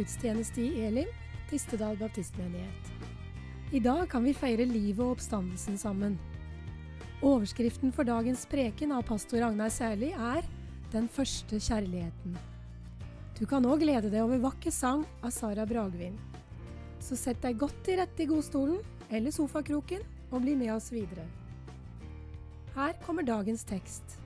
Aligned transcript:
til 0.00 0.32
nettgudstjeneste 0.34 0.62
i 0.62 0.84
Elim, 0.86 1.08
Tistedal 1.50 1.96
baptistmenighet. 1.98 2.90
I 3.72 3.80
dag 3.80 4.08
kan 4.08 4.24
vi 4.24 4.32
feire 4.32 4.64
livet 4.64 5.00
og 5.04 5.16
oppstandelsen 5.16 5.76
sammen. 5.78 6.18
Overskriften 7.22 7.92
for 7.92 8.04
dagens 8.04 8.46
preken 8.46 8.92
av 8.92 9.02
pastor 9.04 9.42
Agnar 9.42 9.68
Særli 9.68 10.12
er 10.12 10.42
Den 10.92 11.06
første 11.08 11.60
kjærligheten. 11.60 12.36
Du 13.38 13.46
kan 13.46 13.64
òg 13.64 13.80
glede 13.84 14.10
deg 14.10 14.24
over 14.24 14.40
vakker 14.42 14.70
sang 14.70 15.04
av 15.22 15.30
Sara 15.30 15.64
Bragvin. 15.64 16.16
Så 16.98 17.14
sett 17.16 17.40
deg 17.42 17.58
godt 17.58 17.76
til 17.84 18.00
rette 18.00 18.24
i 18.24 18.26
godstolen 18.26 18.80
eller 19.10 19.30
sofakroken 19.30 20.02
og 20.32 20.42
bli 20.42 20.56
med 20.56 20.72
oss 20.74 20.90
videre. 20.90 21.28
Her 22.74 22.96
kommer 23.06 23.22
dagens 23.22 23.62
tekst. 23.64 24.18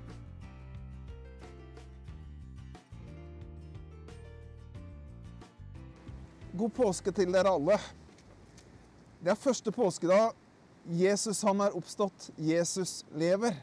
God 6.54 6.70
påske 6.70 7.10
til 7.10 7.32
dere 7.34 7.50
alle. 7.50 7.74
Det 9.18 9.32
er 9.32 9.38
første 9.40 9.72
påskedag. 9.74 10.36
Jesus 10.86 11.40
han 11.42 11.64
er 11.64 11.74
oppstått. 11.74 12.28
Jesus 12.38 13.00
lever. 13.10 13.56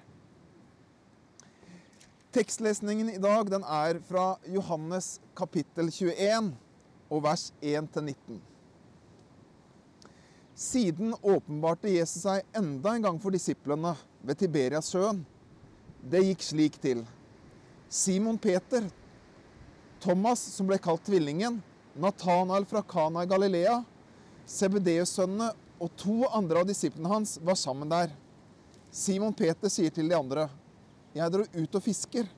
Tekstlesningen 2.35 3.13
i 3.13 3.21
dag 3.21 3.47
den 3.47 3.63
er 3.63 4.01
fra 4.09 4.33
Johannes 4.43 5.21
kapittel 5.39 5.87
21 5.87 6.51
og 7.11 7.23
vers 7.23 7.47
1-19. 7.61 8.41
Siden 10.55 11.15
åpenbarte 11.23 11.95
Jesus 11.95 12.27
seg 12.27 12.43
enda 12.59 12.97
en 12.97 13.07
gang 13.07 13.23
for 13.23 13.31
disiplene 13.31 13.95
ved 14.19 14.43
Tiberias 14.43 14.91
sjøen. 14.91 15.23
Det 16.03 16.25
gikk 16.27 16.43
slik 16.43 16.79
til. 16.83 17.07
Simon 17.87 18.39
Peter, 18.39 18.83
Thomas 20.03 20.43
som 20.43 20.67
ble 20.67 20.79
kalt 20.81 21.07
Tvillingen, 21.07 21.61
Natanael 21.93 22.65
fra 22.65 22.81
Kana 22.81 23.23
i 23.23 23.27
Galilea, 23.27 23.81
Sebedeus-sønnene 24.47 25.51
og 25.81 25.89
to 25.99 26.21
andre 26.29 26.61
av 26.61 26.67
disiplene 26.69 27.09
hans 27.11 27.35
var 27.43 27.57
sammen 27.59 27.89
der. 27.91 28.13
Simon 28.91 29.33
Peter 29.33 29.71
sier 29.71 29.91
til 29.91 30.09
de 30.09 30.15
andre, 30.15 30.49
'Jeg 31.13 31.31
dro 31.31 31.43
ut 31.43 31.75
og 31.75 31.83
fisker.' 31.83 32.29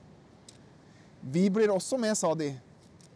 'Vi 1.22 1.48
blir 1.50 1.70
også 1.70 1.96
med', 1.96 2.16
sa 2.16 2.34
de. 2.34 2.60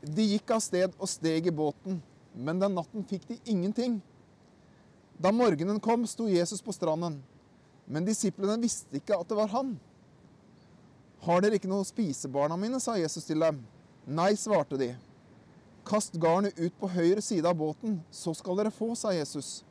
De 0.03 0.23
gikk 0.23 0.51
av 0.51 0.61
sted 0.61 0.93
og 0.99 1.09
steg 1.09 1.47
i 1.47 1.51
båten, 1.51 2.03
men 2.35 2.59
den 2.59 2.75
natten 2.75 3.05
fikk 3.05 3.29
de 3.29 3.41
ingenting. 3.45 4.03
Da 5.21 5.31
morgenen 5.33 5.81
kom, 5.81 6.07
sto 6.07 6.29
Jesus 6.29 6.63
på 6.63 6.73
stranden, 6.73 7.23
men 7.87 8.05
disiplene 8.05 8.61
visste 8.63 8.97
ikke 8.97 9.19
at 9.19 9.29
det 9.29 9.37
var 9.37 9.49
han. 9.49 9.81
'Har 11.21 11.41
dere 11.41 11.55
ikke 11.59 11.69
noe 11.69 11.83
å 11.83 11.85
spise, 11.85 12.29
barna 12.29 12.57
mine?' 12.57 12.81
sa 12.81 12.95
Jesus 12.95 13.25
til 13.25 13.41
dem. 13.41 13.67
'Nei', 14.07 14.37
svarte 14.37 14.79
de. 14.79 14.97
Kast 15.89 16.19
garnet 16.21 16.59
ut 16.61 16.75
på 16.77 16.91
høyre 16.93 17.23
side 17.25 17.49
av 17.49 17.57
båten, 17.57 17.97
så 18.13 18.35
skal 18.37 18.59
dere 18.61 18.73
få, 18.75 18.91
sa 18.99 19.15
Jesus. 19.17 19.63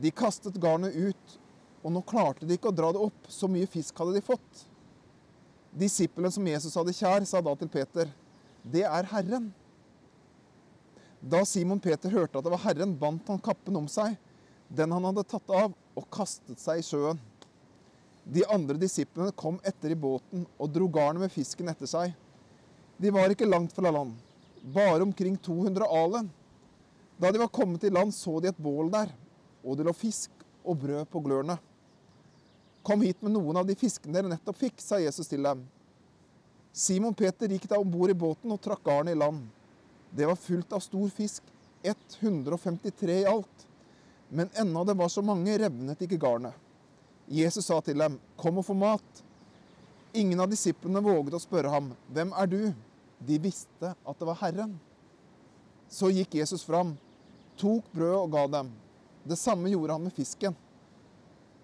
De 0.00 0.12
kastet 0.12 0.56
garnet 0.60 0.96
ut, 0.96 1.36
og 1.84 1.92
nå 1.92 2.02
klarte 2.08 2.48
de 2.48 2.56
ikke 2.56 2.70
å 2.72 2.76
dra 2.76 2.88
det 2.94 3.02
opp, 3.04 3.28
så 3.28 3.48
mye 3.50 3.68
fisk 3.68 4.00
hadde 4.00 4.16
de 4.16 4.24
fått. 4.24 4.64
Disippelen 5.76 6.32
som 6.32 6.48
Jesus 6.48 6.76
hadde 6.78 6.94
kjær, 6.96 7.26
sa 7.28 7.42
da 7.44 7.52
til 7.60 7.68
Peter, 7.68 8.08
det 8.64 8.86
er 8.88 9.08
Herren. 9.12 9.50
Da 11.20 11.42
Simon 11.48 11.80
Peter 11.84 12.12
hørte 12.12 12.40
at 12.40 12.46
det 12.46 12.52
var 12.54 12.64
Herren, 12.64 12.96
bandt 12.96 13.28
han 13.28 13.42
kappen 13.44 13.76
om 13.76 13.88
seg, 13.92 14.16
den 14.72 14.92
han 14.94 15.04
hadde 15.10 15.26
tatt 15.28 15.52
av, 15.52 15.76
og 15.96 16.12
kastet 16.12 16.60
seg 16.60 16.80
i 16.80 16.86
sjøen. 16.86 17.20
De 18.24 18.42
andre 18.50 18.78
disiplene 18.80 19.36
kom 19.38 19.60
etter 19.68 19.92
i 19.92 19.98
båten 19.98 20.48
og 20.56 20.72
dro 20.72 20.88
garnet 20.90 21.26
med 21.26 21.34
fisken 21.34 21.68
etter 21.70 21.86
seg. 21.90 22.16
De 22.98 23.12
var 23.14 23.30
ikke 23.30 23.46
langt 23.46 23.76
fra 23.76 23.92
land, 23.92 24.16
bare 24.66 25.02
omkring 25.02 25.36
200 25.36 25.84
alen. 25.84 26.30
Da 27.16 27.30
de 27.32 27.38
var 27.38 27.48
kommet 27.48 27.84
i 27.84 27.90
land, 27.90 28.14
så 28.14 28.40
de 28.40 28.48
et 28.48 28.58
bål 28.58 28.90
der, 28.92 29.12
og 29.64 29.78
det 29.78 29.86
lå 29.86 29.92
fisk 29.96 30.30
og 30.66 30.76
brød 30.82 31.06
på 31.10 31.22
glørne. 31.24 31.56
Kom 32.82 33.02
hit 33.02 33.22
med 33.22 33.34
noen 33.34 33.56
av 33.56 33.66
de 33.66 33.76
fiskene 33.78 34.14
dere 34.18 34.30
nettopp 34.30 34.58
fikk, 34.60 34.82
sa 34.82 34.98
Jesus 35.02 35.30
til 35.30 35.46
dem. 35.46 35.62
Simon 36.76 37.14
Peter 37.16 37.50
gikk 37.50 37.64
da 37.70 37.78
om 37.80 37.90
bord 37.90 38.12
i 38.12 38.18
båten 38.18 38.52
og 38.52 38.60
trakk 38.62 38.82
garnet 38.84 39.16
i 39.16 39.18
land. 39.18 39.46
Det 40.10 40.26
var 40.28 40.38
fullt 40.38 40.74
av 40.76 40.82
stor 40.84 41.08
fisk, 41.14 41.42
153 41.86 43.20
i 43.22 43.28
alt. 43.30 43.66
Men 44.28 44.50
ennå 44.58 44.84
det 44.84 44.96
var 44.98 45.08
så 45.08 45.22
mange, 45.22 45.54
revnet 45.58 46.02
ikke 46.02 46.18
garnet. 46.20 46.54
Jesus 47.26 47.66
sa 47.66 47.78
til 47.82 47.98
dem, 47.98 48.18
kom 48.38 48.58
og 48.58 48.66
få 48.66 48.74
mat. 48.74 49.22
Ingen 50.14 50.42
av 50.42 50.50
disiplene 50.50 51.02
våget 51.02 51.38
å 51.38 51.42
spørre 51.42 51.70
ham, 51.70 51.90
hvem 52.12 52.34
er 52.34 52.50
du? 52.50 52.60
De 53.18 53.38
visste 53.40 53.92
at 53.94 54.18
det 54.18 54.28
var 54.28 54.38
Herren. 54.40 54.76
Så 55.88 56.10
gikk 56.10 56.34
Jesus 56.34 56.64
fram, 56.66 56.94
tok 57.56 57.86
brødet 57.92 58.20
og 58.20 58.32
ga 58.34 58.46
dem. 58.58 58.72
Det 59.26 59.38
samme 59.38 59.70
gjorde 59.70 59.96
han 59.96 60.06
med 60.06 60.14
fisken. 60.14 60.56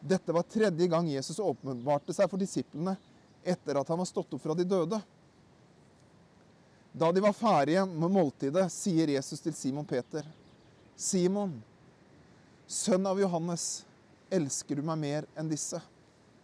Dette 0.01 0.35
var 0.35 0.43
tredje 0.43 0.87
gang 0.91 1.09
Jesus 1.11 1.39
åpenbarte 1.39 2.15
seg 2.15 2.31
for 2.31 2.41
disiplene 2.41 2.97
etter 3.43 3.79
at 3.79 3.89
han 3.91 4.01
var 4.01 4.09
stått 4.09 4.35
opp 4.35 4.43
fra 4.43 4.55
de 4.59 4.67
døde. 4.67 4.99
Da 6.93 7.13
de 7.13 7.23
var 7.25 7.33
ferdige 7.33 7.85
med 7.87 8.11
måltidet, 8.13 8.67
sier 8.73 9.15
Jesus 9.15 9.41
til 9.41 9.55
Simon 9.57 9.87
Peter, 9.89 10.27
Simon, 10.97 11.55
sønn 12.67 13.07
av 13.09 13.21
Johannes, 13.21 13.85
elsker 14.33 14.77
du 14.77 14.85
meg 14.87 15.01
mer 15.01 15.29
enn 15.39 15.49
disse? 15.51 15.81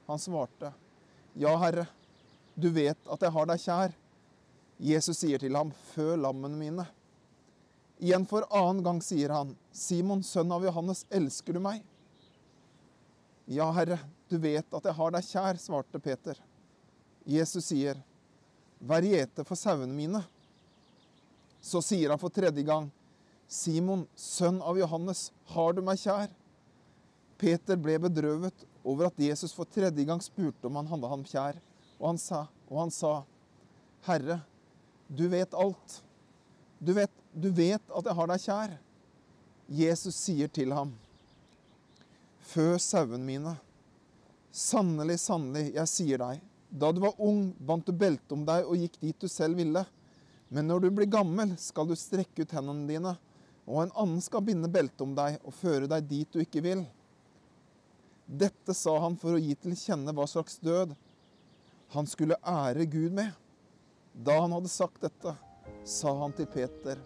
Han 0.09 0.21
svarte, 0.23 0.73
Ja, 1.37 1.53
Herre, 1.61 1.85
du 2.55 2.71
vet 2.73 2.99
at 3.13 3.23
jeg 3.23 3.35
har 3.35 3.51
deg 3.51 3.61
kjær. 3.63 3.93
Jesus 4.79 5.19
sier 5.19 5.43
til 5.43 5.57
ham, 5.59 5.73
Fø 5.93 6.15
lammene 6.17 6.59
mine. 6.59 6.87
Igjen 7.99 8.27
for 8.31 8.47
annen 8.55 8.85
gang 8.87 9.01
sier 9.03 9.33
han, 9.35 9.57
Simon, 9.75 10.23
sønn 10.23 10.53
av 10.55 10.63
Johannes, 10.63 11.03
elsker 11.11 11.57
du 11.57 11.63
meg? 11.63 11.83
Ja, 13.51 13.67
Herre, 13.75 13.99
du 14.31 14.37
vet 14.39 14.75
at 14.77 14.87
jeg 14.87 14.95
har 14.95 15.15
deg 15.15 15.27
kjær, 15.27 15.59
svarte 15.59 15.99
Peter. 16.03 16.39
Jesus 17.27 17.73
sier, 17.73 17.99
Vær 18.79 19.03
gjete 19.03 19.43
for 19.43 19.59
sauene 19.59 19.91
mine. 19.91 20.21
Så 21.59 21.83
sier 21.83 22.13
han 22.13 22.21
for 22.21 22.31
tredje 22.31 22.63
gang, 22.63 22.87
Simon, 23.51 24.05
sønn 24.15 24.61
av 24.63 24.79
Johannes, 24.79 25.33
har 25.51 25.75
du 25.75 25.81
meg 25.83 25.99
kjær? 25.99 26.29
Peter 27.41 27.81
ble 27.81 27.97
bedrøvet 28.03 28.63
over 28.85 29.09
at 29.09 29.19
Jesus 29.19 29.55
for 29.57 29.67
tredje 29.67 30.05
gang 30.07 30.23
spurte 30.23 30.69
om 30.69 30.79
han 30.79 30.91
hadde 30.93 31.11
ham 31.11 31.25
kjær, 31.27 31.59
og 31.99 32.13
han 32.13 32.21
sa, 32.23 32.45
og 32.69 32.83
han 32.85 32.95
sa 32.95 33.13
Herre, 34.07 34.39
du 35.09 35.29
vet 35.29 35.55
alt. 35.55 36.03
Du 36.79 36.93
vet, 36.93 37.11
du 37.33 37.51
vet 37.51 37.83
at 37.91 38.07
jeg 38.07 38.15
har 38.15 38.31
deg 38.31 38.45
kjær. 38.45 38.75
Jesus 39.69 40.17
sier 40.17 40.49
til 40.49 40.73
ham, 40.73 40.95
Fø 42.49 42.79
sauene 42.81 43.21
mine. 43.21 43.51
Sannelig, 44.49 45.19
sannelig, 45.21 45.75
jeg 45.75 45.91
sier 45.91 46.23
deg, 46.23 46.39
da 46.71 46.89
du 46.93 47.03
var 47.03 47.19
ung, 47.21 47.51
bandt 47.59 47.91
du 47.91 47.93
belte 47.93 48.33
om 48.33 48.47
deg 48.49 48.65
og 48.65 48.81
gikk 48.81 48.97
dit 49.03 49.19
du 49.21 49.29
selv 49.29 49.61
ville. 49.61 49.83
Men 50.49 50.71
når 50.71 50.87
du 50.87 50.89
blir 50.97 51.11
gammel, 51.13 51.53
skal 51.61 51.89
du 51.89 51.93
strekke 51.97 52.47
ut 52.47 52.55
hendene 52.57 52.89
dine, 52.89 53.13
og 53.69 53.83
en 53.83 53.93
annen 54.01 54.23
skal 54.25 54.47
binde 54.47 54.71
beltet 54.73 55.05
om 55.05 55.13
deg 55.17 55.37
og 55.43 55.53
føre 55.59 55.91
deg 55.91 56.09
dit 56.09 56.33
du 56.33 56.41
ikke 56.41 56.65
vil. 56.65 56.87
Dette 58.25 58.73
sa 58.77 58.97
han 59.05 59.17
for 59.21 59.37
å 59.37 59.43
gi 59.43 59.53
til 59.61 59.77
kjenne 59.77 60.13
hva 60.17 60.25
slags 60.29 60.57
død 60.65 60.97
han 61.93 62.09
skulle 62.09 62.41
ære 62.45 62.89
Gud 62.89 63.13
med. 63.17 63.33
Da 64.21 64.41
han 64.41 64.53
hadde 64.53 64.69
sagt 64.69 65.01
dette, 65.01 65.35
sa 65.87 66.13
han 66.19 66.33
til 66.35 66.49
Peter, 66.51 66.99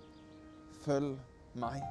følg 0.81 1.19
meg. 1.61 1.82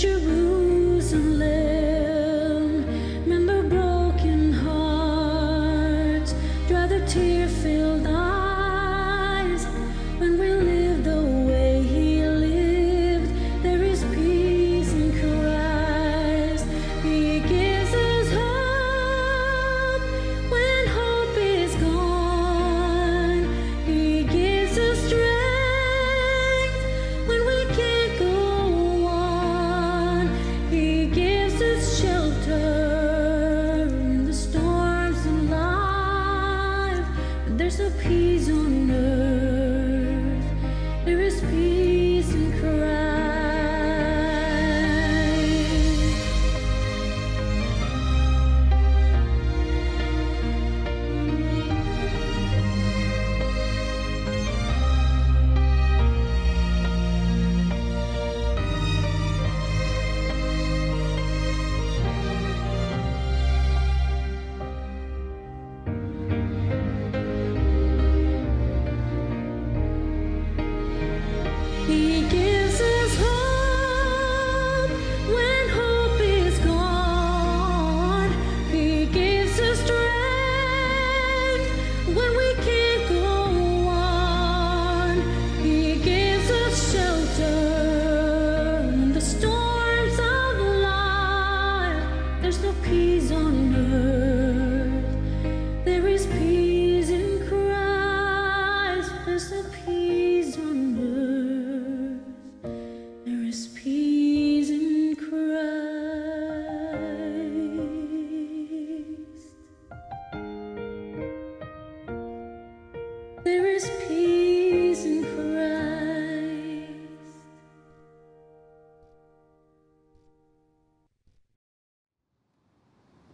Jerusalem. 0.00 1.59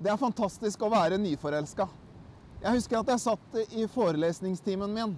Det 0.06 0.12
er 0.12 0.20
fantastisk 0.20 0.84
å 0.86 0.88
være 0.92 1.16
nyforelska. 1.18 1.84
Jeg 2.62 2.76
husker 2.76 3.00
at 3.00 3.08
jeg 3.10 3.22
satt 3.24 3.56
i 3.74 3.88
forelesningstimen 3.90 4.92
min 4.94 5.16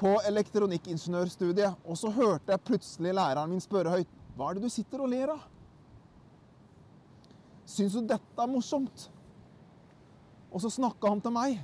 på 0.00 0.14
elektronikkingeniørstudiet, 0.24 1.82
og 1.84 1.98
så 2.00 2.08
hørte 2.08 2.54
jeg 2.54 2.62
plutselig 2.64 3.12
læreren 3.18 3.52
min 3.52 3.60
spørre 3.60 3.92
høyt 3.92 4.14
Hva 4.38 4.48
er 4.48 4.56
det 4.56 4.64
du 4.64 4.72
sitter 4.72 5.02
og 5.04 5.10
ler 5.12 5.34
av? 5.34 5.42
Syns 7.68 7.98
du 7.98 8.08
dette 8.14 8.46
er 8.46 8.48
morsomt? 8.48 9.04
Og 10.48 10.64
så 10.64 10.72
snakka 10.72 11.12
han 11.12 11.20
til 11.20 11.36
meg. 11.36 11.60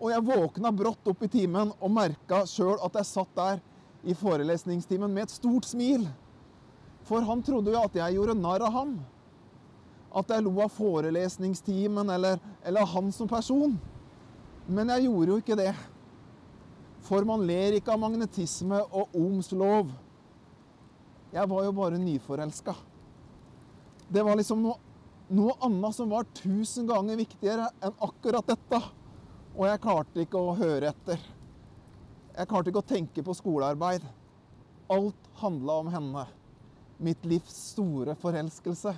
Og 0.00 0.08
jeg 0.14 0.26
våkna 0.30 0.72
brått 0.80 1.12
opp 1.12 1.28
i 1.28 1.30
timen 1.36 1.76
og 1.76 1.92
merka 1.92 2.40
sjøl 2.48 2.80
at 2.88 2.96
jeg 3.02 3.10
satt 3.12 3.36
der 3.36 3.60
i 4.08 4.16
forelesningstimen 4.16 5.12
med 5.12 5.28
et 5.28 5.36
stort 5.36 5.68
smil. 5.68 6.08
For 7.04 7.20
han 7.20 7.44
trodde 7.44 7.76
jo 7.76 7.84
at 7.84 8.00
jeg 8.00 8.16
gjorde 8.16 8.40
narr 8.40 8.64
av 8.72 8.80
ham 8.80 8.96
at 10.20 10.34
jeg 10.34 10.44
lo 10.46 10.54
av 10.64 10.72
forelesningstimen 10.74 12.10
eller, 12.14 12.40
eller 12.66 12.90
han 12.94 13.12
som 13.14 13.30
person. 13.30 13.76
Men 14.68 14.92
jeg 14.92 15.06
gjorde 15.06 15.32
jo 15.32 15.38
ikke 15.42 15.58
det. 15.58 15.72
For 17.08 17.24
man 17.24 17.46
ler 17.48 17.78
ikke 17.78 17.94
av 17.94 18.02
magnetisme 18.02 18.82
og 18.90 19.16
Ohms 19.16 19.50
lov. 19.56 19.94
Jeg 21.32 21.48
var 21.48 21.64
jo 21.64 21.72
bare 21.76 22.00
nyforelska. 22.00 22.74
Det 24.08 24.24
var 24.24 24.36
liksom 24.36 24.62
noe, 24.64 24.76
noe 25.28 25.56
annet 25.64 25.96
som 25.96 26.12
var 26.12 26.28
tusen 26.36 26.88
ganger 26.88 27.18
viktigere 27.20 27.68
enn 27.84 27.98
akkurat 28.04 28.48
dette. 28.48 28.80
Og 29.56 29.66
jeg 29.68 29.82
klarte 29.84 30.24
ikke 30.24 30.40
å 30.40 30.56
høre 30.56 30.92
etter. 30.92 31.20
Jeg 32.36 32.48
klarte 32.48 32.70
ikke 32.70 32.84
å 32.84 32.92
tenke 32.92 33.24
på 33.24 33.36
skolearbeid. 33.36 34.04
Alt 34.92 35.32
handla 35.40 35.80
om 35.82 35.92
henne. 35.92 36.24
Mitt 37.02 37.24
livs 37.28 37.56
store 37.72 38.14
forelskelse. 38.18 38.94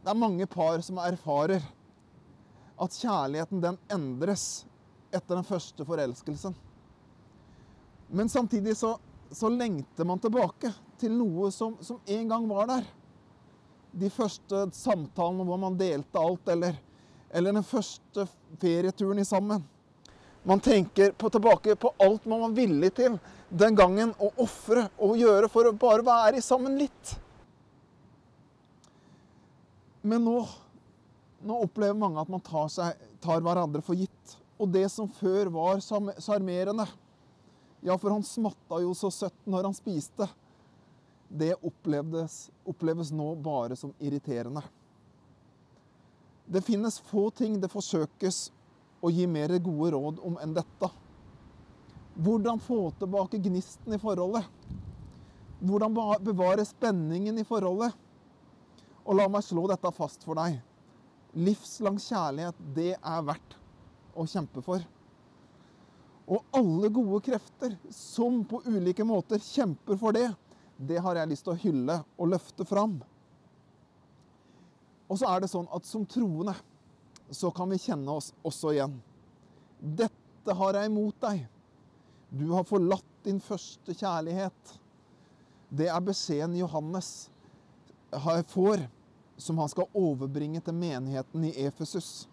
Det 0.00 0.10
er 0.10 0.16
mange 0.16 0.46
par 0.48 0.80
som 0.84 0.98
erfarer 1.02 1.64
at 2.80 2.96
kjærligheten 2.96 3.60
den 3.60 3.76
endres 3.92 4.64
etter 5.12 5.36
den 5.36 5.44
første 5.44 5.84
forelskelsen. 5.84 6.54
Men 8.08 8.28
samtidig 8.32 8.76
så, 8.76 8.94
så 9.30 9.50
lengter 9.52 10.08
man 10.08 10.22
tilbake 10.22 10.72
til 11.00 11.12
noe 11.14 11.50
som, 11.52 11.76
som 11.84 12.00
en 12.06 12.32
gang 12.32 12.48
var 12.48 12.70
der. 12.70 12.88
De 13.92 14.08
første 14.10 14.64
samtalene 14.74 15.44
hvor 15.44 15.60
man 15.60 15.76
delte 15.78 16.22
alt, 16.22 16.48
eller, 16.48 16.80
eller 17.30 17.58
den 17.60 17.66
første 17.66 18.24
ferieturen 18.62 19.20
i 19.20 19.28
sammen. 19.28 19.62
Man 20.42 20.62
tenker 20.64 21.12
på, 21.12 21.28
tilbake 21.28 21.76
på 21.76 21.92
alt 22.00 22.24
man 22.24 22.46
var 22.46 22.56
villig 22.56 22.94
til 22.96 23.18
den 23.50 23.76
gangen 23.76 24.14
å 24.16 24.30
ofre 24.40 24.88
og 24.96 25.18
gjøre 25.20 25.50
for 25.52 25.68
å 25.68 25.76
bare 25.76 26.06
være 26.06 26.40
sammen 26.40 26.78
litt. 26.80 27.18
Men 30.02 30.24
nå, 30.24 30.36
nå 31.44 31.56
opplever 31.66 31.98
mange 31.98 32.20
at 32.22 32.30
man 32.32 32.42
tar, 32.44 32.68
seg, 32.72 33.00
tar 33.20 33.42
hverandre 33.44 33.82
for 33.84 33.98
gitt. 33.98 34.36
Og 34.60 34.68
det 34.72 34.86
som 34.92 35.08
før 35.20 35.52
var 35.52 35.80
sjarmerende 35.80 36.88
Ja, 37.80 37.94
for 37.96 38.12
han 38.12 38.24
smatta 38.26 38.82
jo 38.82 38.92
så 38.96 39.08
søtt 39.12 39.46
når 39.48 39.70
han 39.70 39.76
spiste. 39.76 40.26
Det 41.30 41.54
oppleves 41.64 43.12
nå 43.14 43.28
bare 43.40 43.76
som 43.78 43.94
irriterende. 44.02 44.60
Det 46.50 46.60
finnes 46.66 46.98
få 47.08 47.28
ting 47.30 47.60
det 47.62 47.70
forsøkes 47.70 48.50
å 49.00 49.12
gi 49.14 49.24
mer 49.30 49.54
gode 49.62 49.92
råd 49.94 50.20
om 50.26 50.36
enn 50.42 50.52
dette. 50.56 50.90
Hvordan 52.20 52.60
få 52.60 52.90
tilbake 52.98 53.38
gnisten 53.40 53.94
i 53.94 54.00
forholdet? 54.02 54.44
Hvordan 55.60 55.94
bevare 56.24 56.66
spenningen 56.66 57.38
i 57.38 57.46
forholdet? 57.46 57.94
Og 59.10 59.18
la 59.18 59.26
meg 59.26 59.42
slå 59.42 59.64
dette 59.66 59.90
fast 59.90 60.22
for 60.22 60.38
deg. 60.38 60.60
Livslang 61.34 61.98
kjærlighet, 61.98 62.58
det 62.76 62.92
er 62.94 63.24
verdt 63.26 63.56
å 64.14 64.26
kjempe 64.30 64.62
for. 64.62 64.84
Og 66.30 66.44
alle 66.54 66.92
gode 66.94 67.18
krefter 67.26 67.74
som 67.90 68.44
på 68.46 68.60
ulike 68.70 69.02
måter 69.06 69.42
kjemper 69.42 69.98
for 69.98 70.14
det, 70.14 70.28
det 70.78 71.00
har 71.02 71.18
jeg 71.18 71.30
lyst 71.32 71.46
til 71.48 71.56
å 71.56 71.62
hylle 71.64 71.96
og 72.16 72.30
løfte 72.30 72.66
fram. 72.66 73.00
Og 75.10 75.18
så 75.18 75.26
er 75.32 75.42
det 75.42 75.50
sånn 75.50 75.66
at 75.74 75.88
som 75.88 76.06
troende 76.06 76.54
så 77.34 77.50
kan 77.54 77.70
vi 77.70 77.80
kjenne 77.82 78.14
oss 78.14 78.30
også 78.46 78.76
igjen. 78.76 78.94
Dette 79.80 80.54
har 80.54 80.78
jeg 80.78 80.90
imot 80.90 81.18
deg. 81.26 81.42
Du 82.30 82.46
har 82.54 82.66
forlatt 82.68 83.10
din 83.26 83.42
første 83.42 83.94
kjærlighet. 83.94 84.78
Det 85.66 85.90
er 85.90 86.06
beskjeden 86.06 86.54
Johannes 86.58 87.28
får, 88.50 88.86
som 89.40 89.58
han 89.58 89.68
skal 89.68 89.88
overbringe 89.96 90.60
til 90.64 90.76
menigheten 90.76 91.44
i 91.48 91.54
Efesus. 91.64 92.28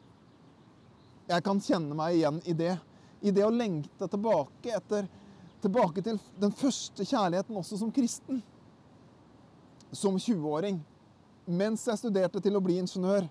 Jeg 1.28 1.44
kan 1.44 1.60
kjenne 1.64 1.96
meg 1.98 2.18
igjen 2.18 2.42
i 2.48 2.56
det. 2.56 2.76
I 3.22 3.34
det 3.34 3.44
å 3.44 3.52
lengte 3.52 4.08
tilbake, 4.08 4.76
etter, 4.78 5.08
tilbake 5.64 6.04
til 6.06 6.20
den 6.40 6.54
første 6.56 7.06
kjærligheten 7.08 7.58
også 7.58 7.80
som 7.82 7.92
kristen. 7.92 8.44
Som 9.92 10.20
20-åring. 10.22 10.80
Mens 11.48 11.88
jeg 11.88 12.00
studerte 12.00 12.44
til 12.44 12.56
å 12.60 12.64
bli 12.64 12.78
ingeniør. 12.82 13.28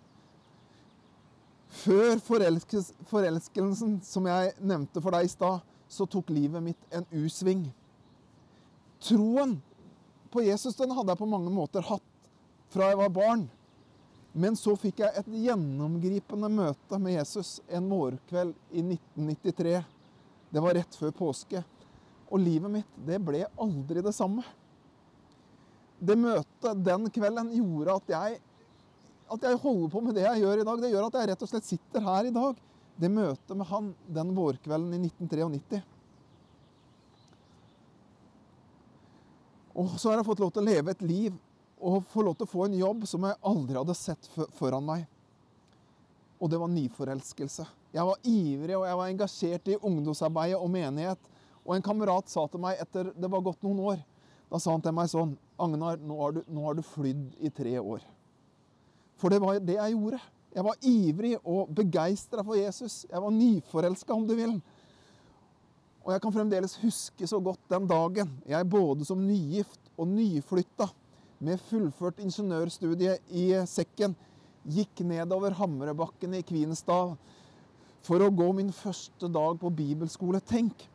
Før 1.83 2.21
forelskes, 2.25 2.93
forelskelsen, 3.11 3.99
som 4.05 4.29
jeg 4.29 4.53
nevnte 4.61 5.03
for 5.03 5.17
deg 5.17 5.27
i 5.27 5.33
stad, 5.33 5.65
så 5.89 6.07
tok 6.11 6.31
livet 6.35 6.63
mitt 6.63 6.95
en 6.95 7.07
U-sving. 7.15 7.67
Troen 9.03 9.59
på 10.33 10.43
Jesus 10.43 10.77
den 10.79 10.93
hadde 10.97 11.13
jeg 11.13 11.21
på 11.21 11.29
mange 11.31 11.53
måter 11.53 11.85
hatt 11.87 12.05
fra 12.73 12.91
jeg 12.91 12.99
var 13.01 13.13
barn. 13.15 13.47
Men 14.37 14.57
så 14.59 14.75
fikk 14.77 15.01
jeg 15.01 15.17
et 15.17 15.29
gjennomgripende 15.47 16.51
møte 16.53 16.99
med 17.01 17.15
Jesus 17.15 17.55
en 17.73 17.87
vårkveld 17.89 18.53
i 18.69 18.83
1993. 18.85 19.79
Det 20.53 20.63
var 20.65 20.77
rett 20.77 20.99
før 21.01 21.15
påske. 21.17 21.63
Og 22.29 22.43
livet 22.43 22.73
mitt, 22.75 22.99
det 23.07 23.17
ble 23.25 23.47
aldri 23.65 24.03
det 24.05 24.13
samme. 24.13 24.45
Det 25.97 26.19
møtet 26.21 26.85
den 26.85 27.09
kvelden 27.15 27.55
gjorde 27.57 27.97
at 27.97 28.13
jeg, 28.13 28.37
at 29.33 29.49
jeg 29.49 29.63
holder 29.63 29.95
på 29.95 30.05
med 30.05 30.19
det 30.19 30.27
jeg 30.27 30.45
gjør 30.45 30.61
i 30.61 30.69
dag. 30.69 30.85
Det 30.85 30.93
gjør 30.93 31.09
at 31.09 31.17
jeg 31.17 31.31
rett 31.33 31.47
og 31.47 31.53
slett 31.55 31.71
sitter 31.71 32.07
her 32.11 32.29
i 32.29 32.37
dag. 32.37 32.61
Det 33.01 33.13
møtet 33.13 33.57
med 33.57 33.71
han 33.73 33.91
den 34.21 34.37
vårkvelden 34.37 34.93
i 34.99 35.01
1993. 35.07 35.81
Og 39.77 39.97
så 39.97 40.13
har 40.13 40.21
jeg 40.21 40.29
fått 40.29 40.45
lov 40.45 40.53
til 40.53 40.65
å 40.65 40.69
leve 40.69 40.93
et 40.93 41.09
liv 41.09 41.41
og 41.77 42.05
få 42.09 42.25
lov 42.25 42.37
til 42.37 42.47
å 42.47 42.51
få 42.51 42.67
en 42.67 42.77
jobb 42.79 43.05
som 43.09 43.27
jeg 43.27 43.39
aldri 43.45 43.77
hadde 43.77 43.97
sett 43.99 44.29
foran 44.57 44.87
meg. 44.87 45.05
Og 46.41 46.51
det 46.53 46.61
var 46.61 46.73
nyforelskelse. 46.73 47.67
Jeg 47.97 48.05
var 48.05 48.29
ivrig 48.29 48.77
og 48.77 48.85
jeg 48.87 48.99
var 49.01 49.13
engasjert 49.13 49.71
i 49.73 49.79
ungdomsarbeidet 49.81 50.59
og 50.61 50.71
menighet. 50.73 51.21
Og 51.65 51.75
en 51.77 51.85
kamerat 51.85 52.29
sa 52.31 52.45
til 52.49 52.63
meg 52.63 52.81
etter 52.81 53.11
det 53.17 53.31
var 53.31 53.45
gått 53.45 53.65
noen 53.67 53.81
år 53.93 54.05
Da 54.47 54.61
sa 54.63 54.71
han 54.71 54.83
til 54.85 54.95
meg 54.95 55.09
sånn 55.11 55.33
Agnar, 55.59 55.97
nå 55.99 56.17
har 56.21 56.37
du, 56.37 56.43
nå 56.47 56.73
du 56.77 56.83
flydd 56.85 57.41
i 57.43 57.51
tre 57.51 57.73
år. 57.81 58.05
For 59.17 59.33
det 59.33 59.41
var 59.43 59.57
det 59.59 59.79
jeg 59.79 59.95
gjorde. 59.95 60.21
Jeg 60.53 60.65
var 60.67 60.85
ivrig 60.89 61.33
og 61.41 61.73
begeistra 61.75 62.45
for 62.45 62.61
Jesus. 62.61 63.07
Jeg 63.09 63.23
var 63.25 63.33
nyforelska, 63.33 64.13
om 64.13 64.27
du 64.29 64.35
vil. 64.37 64.53
Og 66.05 66.13
jeg 66.13 66.23
kan 66.23 66.35
fremdeles 66.37 66.77
huske 66.85 67.27
så 67.27 67.41
godt 67.43 67.65
den 67.73 67.89
dagen 67.89 68.37
jeg 68.47 68.69
både 68.71 69.09
som 69.09 69.25
nygift 69.25 69.91
og 69.97 70.13
nyflytta 70.13 70.87
med 71.39 71.61
fullført 71.69 72.21
ingeniørstudie 72.25 73.19
i 73.29 73.49
sekken 73.69 74.17
gikk 74.67 75.03
nedover 75.07 75.55
Hamrebakken 75.59 76.35
i 76.35 76.45
Kvinesdal 76.47 77.15
for 78.07 78.23
å 78.23 78.31
gå 78.33 78.51
min 78.57 78.73
første 78.75 79.29
dag 79.33 79.59
på 79.61 79.73
bibelskole. 79.75 80.41
Tenk! 80.41 80.87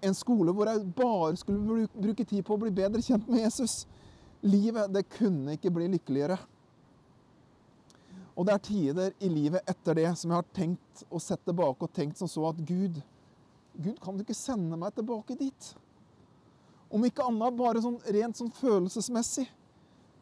En 0.00 0.16
skole 0.16 0.52
hvor 0.56 0.70
jeg 0.70 0.86
bare 0.96 1.36
skulle 1.36 1.86
bruke 1.92 2.24
tid 2.24 2.44
på 2.46 2.56
å 2.56 2.62
bli 2.62 2.72
bedre 2.72 3.02
kjent 3.04 3.28
med 3.28 3.42
Jesus. 3.44 3.84
Livet, 4.40 4.88
det 4.94 5.10
kunne 5.12 5.58
ikke 5.58 5.72
bli 5.74 5.90
lykkeligere. 5.92 6.38
Og 8.32 8.46
det 8.48 8.54
er 8.54 8.64
tider 8.64 9.14
i 9.20 9.28
livet 9.28 9.68
etter 9.68 9.98
det 9.98 10.08
som 10.16 10.32
jeg 10.32 10.38
har 10.38 10.50
tenkt 10.56 11.04
og 11.10 11.20
sett 11.20 11.42
tilbake 11.44 11.84
og 11.84 11.92
tenkt 11.92 12.20
som 12.20 12.30
så 12.30 12.46
at 12.48 12.62
Gud, 12.64 12.96
Gud, 13.76 13.98
kan 14.00 14.16
du 14.16 14.24
ikke 14.24 14.36
sende 14.38 14.78
meg 14.80 14.94
tilbake 14.96 15.36
dit? 15.36 15.72
Om 16.90 17.04
ikke 17.06 17.26
annet 17.28 17.58
bare 17.58 17.82
sånn 17.84 18.00
rent 18.16 18.40
sånn 18.40 18.52
følelsesmessig. 18.56 19.44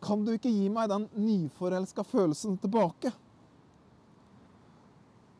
Kan 0.02 0.22
du 0.24 0.32
ikke 0.34 0.52
gi 0.52 0.68
meg 0.70 0.90
den 0.92 1.08
nyforelska 1.18 2.04
følelsen 2.06 2.58
tilbake? 2.62 3.10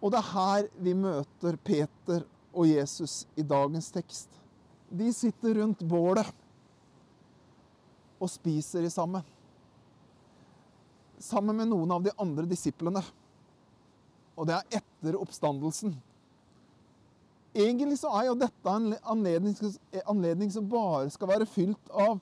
Og 0.02 0.12
det 0.14 0.18
er 0.20 0.32
her 0.32 0.68
vi 0.82 0.94
møter 0.98 1.58
Peter 1.62 2.24
og 2.52 2.66
Jesus 2.66 3.22
i 3.38 3.44
dagens 3.46 3.90
tekst. 3.94 4.30
De 4.88 5.10
sitter 5.14 5.58
rundt 5.60 5.82
bålet 5.86 6.30
og 8.18 8.30
spiser 8.30 8.86
i 8.86 8.90
sammen. 8.90 9.22
Sammen 11.18 11.58
med 11.58 11.70
noen 11.70 11.92
av 11.94 12.04
de 12.06 12.14
andre 12.18 12.46
disiplene. 12.50 13.02
Og 14.38 14.46
det 14.46 14.54
er 14.54 14.80
etter 14.80 15.18
oppstandelsen. 15.18 15.96
Egentlig 17.58 17.98
så 17.98 18.10
er 18.14 18.28
jo 18.28 18.38
dette 18.38 18.74
en 18.74 18.92
anledning, 19.02 19.54
anledning 20.06 20.50
som 20.54 20.68
bare 20.70 21.08
skal 21.10 21.30
være 21.32 21.48
fylt 21.50 21.90
av 21.90 22.20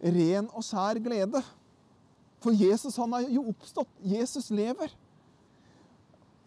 ren 0.00 0.48
og 0.54 0.64
skjær 0.64 1.00
glede. 1.02 1.42
For 2.40 2.56
Jesus 2.56 2.96
han 3.00 3.14
er 3.18 3.28
jo 3.28 3.44
oppstått. 3.52 3.90
Jesus 4.00 4.50
lever. 4.54 4.92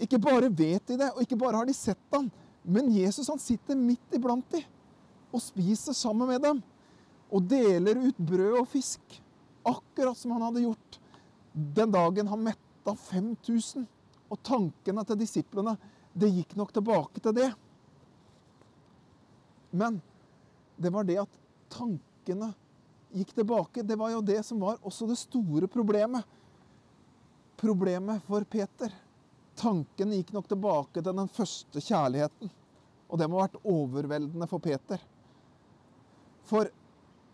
Ikke 0.02 0.20
bare 0.22 0.50
vet 0.50 0.86
de 0.90 0.98
det, 0.98 1.10
og 1.14 1.22
ikke 1.22 1.38
bare 1.40 1.60
har 1.60 1.70
de 1.70 1.76
sett 1.78 2.16
ham, 2.16 2.32
men 2.64 2.90
Jesus 2.96 3.30
han 3.30 3.42
sitter 3.42 3.78
midt 3.78 4.16
iblant 4.16 4.48
dem 4.52 4.66
og 5.34 5.42
spiser 5.42 5.96
sammen 5.98 6.30
med 6.30 6.44
dem. 6.46 6.60
Og 7.34 7.46
deler 7.50 7.98
ut 7.98 8.18
brød 8.22 8.60
og 8.60 8.68
fisk, 8.70 9.02
akkurat 9.66 10.18
som 10.18 10.36
han 10.36 10.44
hadde 10.46 10.66
gjort 10.68 11.00
den 11.54 11.94
dagen 11.94 12.30
han 12.30 12.44
metta 12.46 12.94
5000. 13.10 13.88
Og 14.30 14.42
tankene 14.46 15.06
til 15.06 15.20
disiplene, 15.22 15.76
det 16.14 16.32
gikk 16.34 16.56
nok 16.58 16.74
tilbake 16.74 17.22
til 17.22 17.36
det. 17.38 17.50
Men 19.74 19.98
det 20.78 20.92
var 20.94 21.06
det 21.08 21.18
at 21.24 21.40
tankene 21.74 22.52
gikk 23.14 23.34
tilbake. 23.38 23.84
Det 23.86 23.98
var 24.00 24.12
jo 24.14 24.22
det 24.26 24.42
som 24.46 24.60
var 24.62 24.80
også 24.82 25.08
det 25.10 25.18
store 25.22 25.70
problemet. 25.72 26.26
Problemet 27.60 28.24
for 28.28 28.46
Peter. 28.50 28.94
Tankene 29.60 30.18
gikk 30.20 30.34
nok 30.34 30.50
tilbake 30.50 31.02
til 31.02 31.16
den 31.16 31.30
første 31.32 31.82
kjærligheten. 31.84 32.52
Og 33.10 33.20
det 33.20 33.28
må 33.30 33.38
ha 33.38 33.48
vært 33.48 33.60
overveldende 33.62 34.48
for 34.50 34.64
Peter. 34.64 35.02
For 36.50 36.72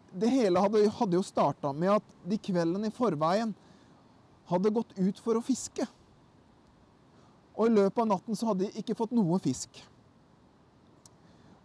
det 0.09 0.31
hele 0.33 0.62
hadde, 0.62 0.83
hadde 1.00 1.17
jo 1.17 1.25
starta 1.25 1.71
med 1.74 1.95
at 2.00 2.12
de 2.27 2.38
kvelden 2.41 2.88
i 2.88 2.93
forveien 2.93 3.53
hadde 4.50 4.74
gått 4.74 4.98
ut 4.98 5.21
for 5.24 5.38
å 5.38 5.45
fiske. 5.45 5.86
Og 7.55 7.67
i 7.67 7.75
løpet 7.75 8.01
av 8.03 8.09
natten 8.09 8.38
så 8.38 8.50
hadde 8.50 8.67
de 8.67 8.81
ikke 8.81 8.98
fått 8.98 9.13
noe 9.15 9.39
fisk. 9.43 9.79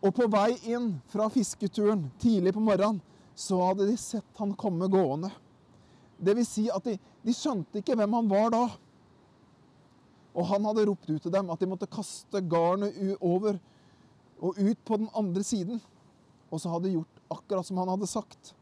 Og 0.04 0.12
på 0.12 0.26
vei 0.28 0.52
inn 0.68 0.90
fra 1.08 1.30
fisketuren 1.32 2.08
tidlig 2.20 2.52
på 2.54 2.62
morgenen 2.62 3.00
så 3.34 3.58
hadde 3.62 3.88
de 3.88 3.96
sett 3.98 4.38
han 4.38 4.54
komme 4.58 4.88
gående. 4.90 5.30
Det 6.18 6.34
vil 6.38 6.46
si 6.46 6.68
at 6.70 6.84
de, 6.86 6.96
de 6.98 7.34
skjønte 7.34 7.80
ikke 7.80 7.96
hvem 7.98 8.14
han 8.18 8.30
var 8.30 8.52
da. 8.54 8.64
Og 10.34 10.46
han 10.50 10.66
hadde 10.66 10.86
ropt 10.88 11.10
ut 11.10 11.22
til 11.22 11.34
dem 11.34 11.50
at 11.50 11.62
de 11.62 11.70
måtte 11.70 11.90
kaste 11.90 12.42
garnet 12.50 12.96
over 13.20 13.58
og 14.44 14.58
ut 14.58 14.84
på 14.86 14.98
den 15.00 15.10
andre 15.16 15.42
siden. 15.46 15.80
Og 16.50 16.62
så 16.62 16.70
hadde 16.70 16.90
de 16.90 16.98
gjort 16.98 17.22
akkurat 17.34 17.66
som 17.66 17.80
han 17.82 17.90
hadde 17.94 18.10
sagt. 18.10 18.54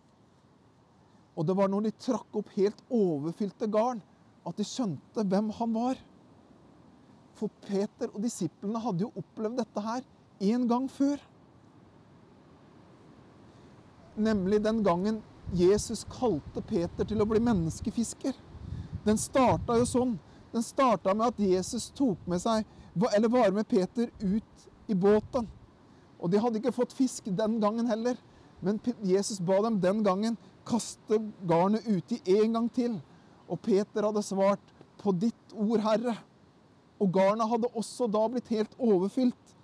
Og 1.37 1.47
det 1.49 1.57
var 1.57 1.71
når 1.73 1.88
de 1.88 1.95
trakk 1.97 2.37
opp 2.37 2.50
helt 2.57 2.81
overfylte 2.93 3.69
garn, 3.73 4.02
at 4.45 4.59
de 4.59 4.67
skjønte 4.67 5.25
hvem 5.29 5.49
han 5.57 5.76
var. 5.76 6.00
For 7.38 7.52
Peter 7.64 8.11
og 8.12 8.21
disiplene 8.25 8.81
hadde 8.83 9.07
jo 9.07 9.12
opplevd 9.19 9.62
dette 9.62 9.85
her 9.85 10.05
en 10.52 10.67
gang 10.69 10.88
før. 10.93 11.21
Nemlig 14.16 14.62
den 14.62 14.83
gangen 14.85 15.23
Jesus 15.52 16.04
kalte 16.09 16.62
Peter 16.64 17.04
til 17.09 17.21
å 17.23 17.28
bli 17.28 17.40
menneskefisker. 17.42 18.37
Den 19.04 19.19
starta 19.19 19.76
jo 19.81 19.88
sånn. 19.88 20.19
Den 20.52 20.64
starta 20.64 21.14
med 21.16 21.33
at 21.33 21.40
Jesus 21.40 21.88
tok 21.97 22.21
med 22.28 22.42
seg, 22.42 22.66
eller 23.14 23.33
var 23.33 23.52
med 23.57 23.69
Peter 23.69 24.11
ut 24.21 24.69
i 24.87 24.95
båten. 24.95 25.49
Og 26.21 26.31
de 26.31 26.40
hadde 26.40 26.61
ikke 26.61 26.75
fått 26.76 26.95
fisk 26.95 27.31
den 27.33 27.59
gangen 27.62 27.88
heller. 27.90 28.19
Men 28.62 28.78
Jesus 29.02 29.40
ba 29.42 29.59
dem 29.64 29.81
den 29.83 30.04
gangen 30.07 30.37
kaste 30.69 31.19
garnet 31.49 31.88
uti 31.88 32.21
en 32.38 32.59
gang 32.59 32.69
til. 32.73 33.00
Og 33.49 33.59
Peter 33.61 34.07
hadde 34.07 34.23
svart, 34.23 34.62
'På 34.99 35.11
ditt 35.19 35.52
ord, 35.52 35.81
Herre'. 35.81 36.19
Og 37.00 37.12
garnet 37.12 37.49
hadde 37.49 37.75
også 37.75 38.07
da 38.07 38.28
blitt 38.28 38.49
helt 38.49 38.75
overfylt. 38.78 39.57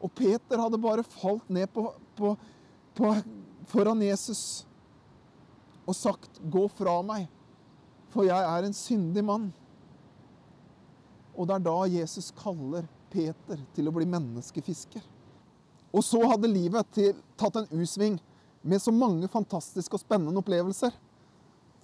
Og 0.00 0.10
Peter 0.12 0.58
hadde 0.58 0.78
bare 0.82 1.04
falt 1.04 1.48
ned 1.50 1.68
på, 1.72 1.92
på, 2.16 2.36
på, 2.94 3.14
foran 3.66 4.02
Jesus 4.02 4.66
og 5.86 5.94
sagt, 5.94 6.40
'Gå 6.42 6.68
fra 6.68 7.02
meg, 7.02 7.28
for 8.10 8.26
jeg 8.26 8.42
er 8.42 8.64
en 8.64 8.74
syndig 8.74 9.24
mann'. 9.24 9.52
Og 11.36 11.46
det 11.46 11.54
er 11.54 11.66
da 11.66 11.78
Jesus 11.86 12.30
kaller 12.30 12.86
Peter 13.10 13.60
til 13.74 13.88
å 13.88 13.92
bli 13.92 14.06
menneskefisker. 14.08 15.02
Og 15.92 16.04
så 16.04 16.20
hadde 16.26 16.50
livet 16.50 16.88
til, 16.92 17.14
tatt 17.36 17.56
en 17.56 17.68
U-sving 17.70 18.18
med 18.62 18.82
så 18.82 18.92
mange 18.92 19.28
fantastiske 19.28 19.94
og 19.94 20.02
spennende 20.02 20.40
opplevelser. 20.42 20.92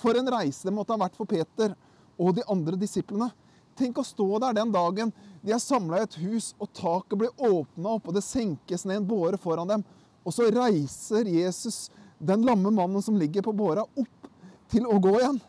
For 0.00 0.18
en 0.18 0.30
reise 0.34 0.66
det 0.66 0.74
måtte 0.74 0.96
ha 0.96 1.00
vært 1.04 1.16
for 1.16 1.28
Peter 1.30 1.76
og 2.18 2.34
de 2.34 2.44
andre 2.50 2.76
disiplene. 2.80 3.30
Tenk 3.78 3.98
å 3.98 4.04
stå 4.04 4.26
der 4.42 4.56
den 4.58 4.72
dagen 4.74 5.12
de 5.42 5.54
er 5.54 5.62
samla 5.62 6.00
i 6.00 6.06
et 6.06 6.18
hus, 6.22 6.52
og 6.60 6.72
taket 6.76 7.18
blir 7.18 7.32
åpna 7.40 7.96
opp, 7.96 8.08
og 8.08 8.14
det 8.14 8.24
senkes 8.26 8.84
ned 8.86 9.00
en 9.00 9.08
båre 9.08 9.40
foran 9.40 9.70
dem. 9.70 9.84
Og 10.22 10.34
så 10.34 10.48
reiser 10.52 11.28
Jesus 11.28 11.86
den 12.22 12.44
lamme 12.46 12.70
mannen 12.70 13.02
som 13.02 13.16
ligger 13.18 13.42
på 13.42 13.54
båra, 13.56 13.82
opp 13.82 14.28
til 14.70 14.86
å 14.86 14.98
gå 15.02 15.16
igjen. 15.18 15.40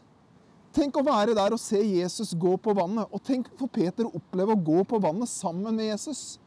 Tenk 0.74 0.98
å 0.98 1.06
være 1.06 1.36
der 1.38 1.54
og 1.54 1.62
se 1.62 1.78
Jesus 1.78 2.34
gå 2.34 2.56
på 2.58 2.74
vannet. 2.74 3.06
Og 3.14 3.22
tenk 3.22 3.52
for 3.60 3.70
Peter 3.70 4.08
å 4.08 4.16
oppleve 4.18 4.56
å 4.56 4.64
gå 4.70 4.82
på 4.90 5.00
vannet 5.02 5.30
sammen 5.30 5.78
med 5.78 5.92
Jesus. 5.92 6.40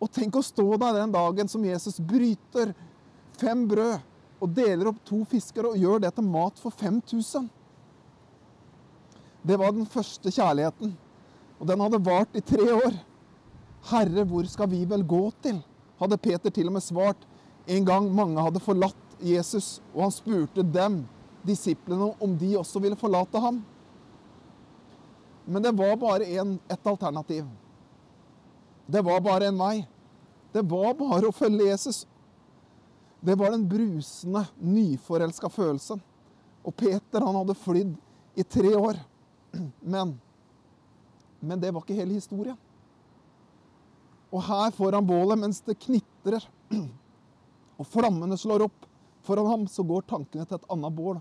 Og 0.00 0.08
tenk 0.14 0.38
å 0.38 0.44
stå 0.44 0.64
der 0.80 1.02
den 1.02 1.12
dagen 1.12 1.50
som 1.50 1.64
Jesus 1.66 1.98
bryter 2.00 2.72
fem 3.38 3.66
brød 3.68 3.98
og 4.38 4.54
deler 4.54 4.92
opp 4.92 5.00
to 5.06 5.20
fisker 5.28 5.66
og 5.68 5.78
gjør 5.78 6.00
det 6.06 6.14
til 6.16 6.24
mat 6.24 6.60
for 6.62 6.72
5000. 6.72 7.50
Det 9.44 9.58
var 9.60 9.74
den 9.74 9.88
første 9.90 10.32
kjærligheten. 10.32 10.94
Og 11.58 11.68
den 11.68 11.82
hadde 11.82 12.04
vart 12.06 12.38
i 12.38 12.44
tre 12.44 12.64
år. 12.74 12.96
Herre, 13.90 14.24
hvor 14.28 14.46
skal 14.50 14.70
vi 14.70 14.84
vel 14.88 15.04
gå 15.06 15.24
til? 15.42 15.58
Hadde 15.98 16.20
Peter 16.22 16.52
til 16.54 16.70
og 16.70 16.76
med 16.76 16.84
svart 16.84 17.26
en 17.68 17.84
gang 17.84 18.08
mange 18.14 18.42
hadde 18.42 18.62
forlatt 18.64 19.18
Jesus, 19.20 19.78
og 19.92 20.06
han 20.06 20.14
spurte 20.14 20.62
dem, 20.62 21.02
disiplene, 21.46 22.12
om 22.20 22.36
de 22.38 22.54
også 22.58 22.80
ville 22.82 22.98
forlate 22.98 23.40
ham. 23.40 23.60
Men 25.48 25.64
det 25.64 25.72
var 25.76 25.96
bare 25.96 26.26
en, 26.38 26.58
ett 26.68 26.86
alternativ. 26.86 27.46
Det 28.86 29.02
var 29.04 29.20
bare 29.24 29.48
en 29.48 29.58
vei. 29.60 29.86
Det 30.52 30.64
var 30.64 30.94
bare 30.96 31.28
å 31.28 31.34
følge 31.34 31.70
Jesus. 31.70 32.02
Det 33.20 33.36
var 33.38 33.52
den 33.52 33.66
brusende, 33.68 34.44
nyforelska 34.60 35.50
følelsen. 35.52 36.00
Og 36.64 36.76
Peter 36.76 37.24
han 37.24 37.36
hadde 37.40 37.56
flydd 37.56 37.94
i 38.38 38.44
tre 38.44 38.74
år. 38.76 39.00
Men, 39.80 40.18
men 41.40 41.60
det 41.60 41.72
var 41.72 41.84
ikke 41.84 41.96
hele 41.96 42.18
historien. 42.18 42.58
Og 44.28 44.42
her 44.44 44.72
får 44.76 44.98
han 44.98 45.06
bålet, 45.08 45.40
mens 45.40 45.60
det 45.64 45.78
knitrer 45.80 46.44
og 47.78 47.86
flammene 47.88 48.36
slår 48.36 48.66
opp 48.66 48.86
foran 49.24 49.46
ham, 49.46 49.66
så 49.68 49.84
går 49.86 50.06
tankene 50.08 50.44
til 50.44 50.58
et 50.58 50.70
annet 50.72 50.94
bål. 50.94 51.20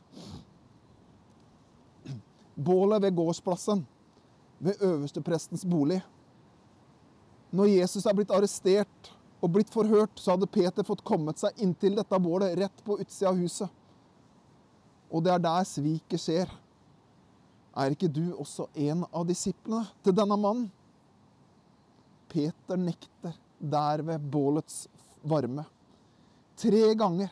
Bålet 2.55 3.03
ved 3.03 3.15
gårdsplassen, 3.15 3.83
ved 4.57 4.81
øversteprestens 4.81 5.65
bolig. 5.69 6.01
Når 7.53 7.69
Jesus 7.77 8.05
er 8.05 8.15
blitt 8.17 8.33
arrestert 8.33 9.11
og 9.39 9.51
blitt 9.53 9.71
forhørt, 9.71 10.17
så 10.19 10.33
hadde 10.33 10.49
Peter 10.51 10.87
fått 10.87 11.05
kommet 11.05 11.39
seg 11.39 11.59
inntil 11.63 11.95
dette 11.99 12.19
bålet 12.19 12.57
rett 12.59 12.81
på 12.83 12.97
utsida 12.97 13.29
av 13.31 13.37
huset. 13.39 13.69
Og 15.13 15.23
det 15.23 15.35
er 15.35 15.43
der 15.43 15.67
sviket 15.67 16.19
skjer. 16.19 16.49
Er 17.77 17.93
ikke 17.93 18.09
du 18.11 18.33
også 18.33 18.65
en 18.73 19.05
av 19.11 19.27
disiplene 19.29 19.85
til 20.03 20.15
denne 20.17 20.35
mannen? 20.35 20.67
Peter 22.31 22.79
nekter 22.79 23.35
der 23.57 24.03
ved 24.05 24.29
bålets 24.31 24.85
varme. 25.27 25.65
Tre 26.57 26.93
ganger. 26.97 27.31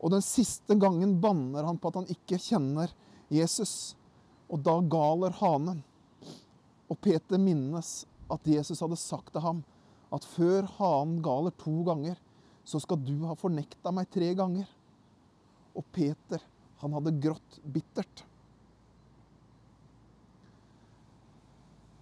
Og 0.00 0.12
den 0.12 0.24
siste 0.24 0.76
gangen 0.78 1.16
banner 1.20 1.64
han 1.64 1.78
på 1.80 1.90
at 1.90 2.00
han 2.02 2.10
ikke 2.12 2.38
kjenner 2.40 2.92
Jesus. 3.32 3.94
Og 4.52 4.60
da 4.64 4.76
galer 4.80 5.34
hanen. 5.40 5.82
Og 6.86 7.00
Peter 7.02 7.40
minnes 7.40 8.04
at 8.30 8.46
Jesus 8.46 8.82
hadde 8.82 8.98
sagt 9.00 9.32
til 9.34 9.42
ham 9.42 9.64
at 10.14 10.26
før 10.36 10.68
hanen 10.78 11.18
galer 11.24 11.54
to 11.58 11.80
ganger, 11.86 12.16
så 12.66 12.78
skal 12.82 12.98
du 13.02 13.14
ha 13.26 13.34
fornekta 13.38 13.92
meg 13.94 14.08
tre 14.10 14.32
ganger. 14.38 14.68
Og 15.76 15.84
Peter, 15.94 16.42
han 16.82 16.94
hadde 16.96 17.14
grått 17.22 17.58
bittert. 17.62 18.24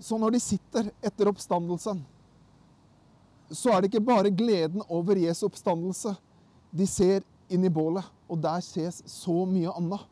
Så 0.05 0.19
når 0.21 0.35
de 0.35 0.41
sitter 0.43 0.91
etter 1.05 1.31
oppstandelsen, 1.31 2.03
så 3.57 3.73
er 3.73 3.83
det 3.83 3.93
ikke 3.93 4.07
bare 4.07 4.33
gleden 4.35 4.83
over 4.89 5.19
Jesu 5.19 5.47
oppstandelse 5.49 6.15
de 6.75 6.87
ser 6.91 7.23
inn 7.53 7.65
i 7.65 7.71
bålet, 7.71 8.05
og 8.27 8.41
der 8.43 8.63
ses 8.65 9.03
så 9.11 9.45
mye 9.47 9.73
annet. 9.77 10.03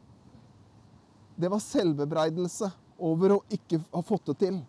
Det 1.34 1.50
var 1.50 1.62
selvbebreidelse 1.64 2.68
over 3.02 3.36
å 3.36 3.42
ikke 3.50 3.80
ha 3.90 4.02
fått 4.06 4.30
det 4.30 4.36
til. 4.44 4.60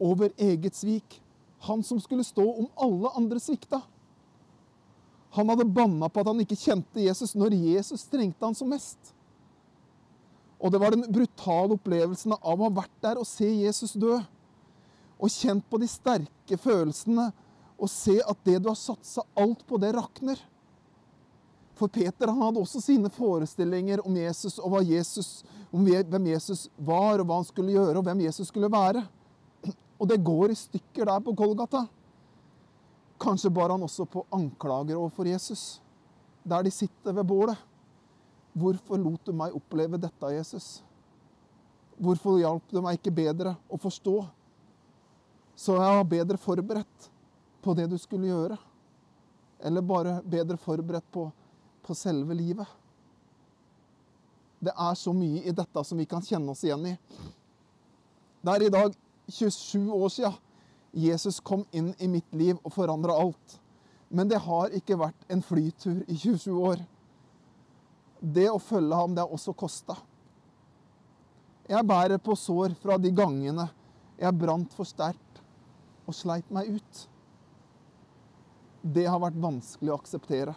Over 0.00 0.32
eget 0.38 0.78
svik. 0.78 1.18
Han 1.66 1.82
som 1.82 1.98
skulle 2.00 2.24
stå 2.24 2.44
om 2.46 2.68
alle 2.78 3.10
andre 3.18 3.42
svikta. 3.42 3.82
Han 5.36 5.50
hadde 5.50 5.66
banna 5.68 6.08
på 6.08 6.22
at 6.22 6.30
han 6.30 6.40
ikke 6.40 6.56
kjente 6.56 7.02
Jesus 7.02 7.34
når 7.36 7.56
Jesus 7.58 8.06
trengte 8.08 8.46
han 8.46 8.56
som 8.56 8.70
mest. 8.72 9.12
Og 10.58 10.72
det 10.72 10.80
var 10.80 10.94
den 10.94 11.04
brutale 11.12 11.76
opplevelsen 11.76 12.34
av 12.38 12.54
å 12.54 12.68
ha 12.70 12.76
vært 12.80 12.94
der 13.04 13.20
og 13.20 13.28
se 13.28 13.46
Jesus 13.46 13.92
dø. 13.98 14.16
Og 15.18 15.32
kjent 15.32 15.64
på 15.70 15.80
de 15.82 15.88
sterke 15.90 16.58
følelsene 16.60 17.30
og 17.78 17.90
se 17.90 18.16
at 18.22 18.38
det 18.46 18.58
du 18.62 18.70
har 18.70 18.78
satsa 18.78 19.22
alt 19.38 19.64
på, 19.66 19.78
det 19.78 19.92
rakner. 19.94 20.40
For 21.78 21.90
Peter 21.94 22.26
han 22.26 22.40
hadde 22.42 22.62
også 22.62 22.80
sine 22.82 23.10
forestillinger 23.14 24.02
om 24.06 24.16
Jesus 24.18 24.58
og 24.58 24.80
Jesus, 24.82 25.44
om 25.70 25.84
hvem 25.86 26.26
Jesus 26.32 26.66
var, 26.74 27.20
og 27.20 27.28
hva 27.28 27.38
han 27.38 27.46
skulle 27.46 27.76
gjøre, 27.76 28.00
og 28.00 28.06
hvem 28.08 28.24
Jesus 28.26 28.50
skulle 28.50 28.70
være. 28.72 29.04
Og 29.98 30.10
det 30.10 30.18
går 30.26 30.54
i 30.54 30.58
stykker 30.58 31.06
der 31.06 31.22
på 31.22 31.34
Golgata. 31.38 31.84
Kanskje 33.18 33.50
bar 33.50 33.70
han 33.74 33.82
også 33.82 34.06
på 34.10 34.24
anklager 34.34 34.98
overfor 34.98 35.26
Jesus, 35.26 35.80
der 36.46 36.66
de 36.66 36.70
sitter 36.70 37.14
ved 37.14 37.26
bålet. 37.26 37.58
Hvorfor 38.58 38.98
lot 38.98 39.22
du 39.26 39.32
meg 39.34 39.54
oppleve 39.54 40.00
dette, 40.02 40.32
Jesus? 40.34 40.82
Hvorfor 41.98 42.38
hjalp 42.38 42.70
du 42.70 42.80
meg 42.82 42.98
ikke 42.98 43.14
bedre 43.14 43.54
å 43.70 43.78
forstå, 43.78 44.16
så 45.58 45.74
jeg 45.74 45.94
var 45.98 46.04
bedre 46.06 46.38
forberedt 46.38 47.08
på 47.64 47.74
det 47.74 47.88
du 47.90 47.96
skulle 47.98 48.30
gjøre? 48.30 48.58
Eller 49.58 49.82
bare 49.82 50.20
bedre 50.22 50.54
forberedt 50.60 51.08
på, 51.10 51.24
på 51.82 51.96
selve 51.98 52.36
livet? 52.38 52.68
Det 54.62 54.70
er 54.70 54.94
så 54.98 55.10
mye 55.14 55.42
i 55.42 55.54
dette 55.54 55.82
som 55.86 55.98
vi 55.98 56.06
kan 56.06 56.22
kjenne 56.22 56.54
oss 56.54 56.62
igjen 56.66 56.86
i. 56.92 56.94
Det 58.42 58.54
er 58.54 58.66
i 58.68 58.70
dag 58.74 58.94
27 59.26 59.90
år 59.94 60.12
siden 60.14 60.38
Jesus 60.94 61.40
kom 61.44 61.66
inn 61.74 61.90
i 61.98 62.08
mitt 62.10 62.30
liv 62.38 62.56
og 62.62 62.72
forandra 62.72 63.18
alt. 63.18 63.58
Men 64.08 64.30
det 64.30 64.38
har 64.46 64.72
ikke 64.74 64.96
vært 64.98 65.26
en 65.28 65.42
flytur 65.44 66.00
i 66.06 66.16
27 66.16 66.54
år. 66.54 66.84
Det 68.20 68.46
å 68.50 68.62
følge 68.62 68.94
ham, 68.94 69.14
det 69.14 69.26
har 69.26 69.34
også 69.34 69.52
kosta. 69.58 69.98
Jeg 71.68 71.84
bærer 71.86 72.22
på 72.22 72.38
sår 72.38 72.78
fra 72.80 72.96
de 72.98 73.10
gangene 73.12 73.68
jeg 74.18 74.38
brant 74.38 74.72
for 74.74 74.88
sterkt 74.88 75.27
og 76.08 76.16
sleit 76.16 76.48
meg 76.54 76.70
ut. 76.78 77.04
Det 78.82 79.04
har 79.04 79.20
vært 79.20 79.38
vanskelig 79.42 79.92
å 79.92 79.98
akseptere. 80.00 80.54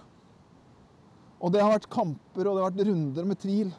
Og 1.42 1.52
det 1.54 1.62
har 1.64 1.74
vært 1.74 1.90
kamper 1.92 2.48
og 2.48 2.56
det 2.56 2.64
har 2.64 2.72
vært 2.72 2.88
runder 2.88 3.28
med 3.28 3.42
tvil. 3.42 3.72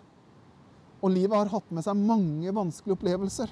Og 1.02 1.14
livet 1.14 1.34
har 1.34 1.50
hatt 1.54 1.74
med 1.74 1.86
seg 1.86 1.98
mange 1.98 2.52
vanskelige 2.54 2.98
opplevelser. 2.98 3.50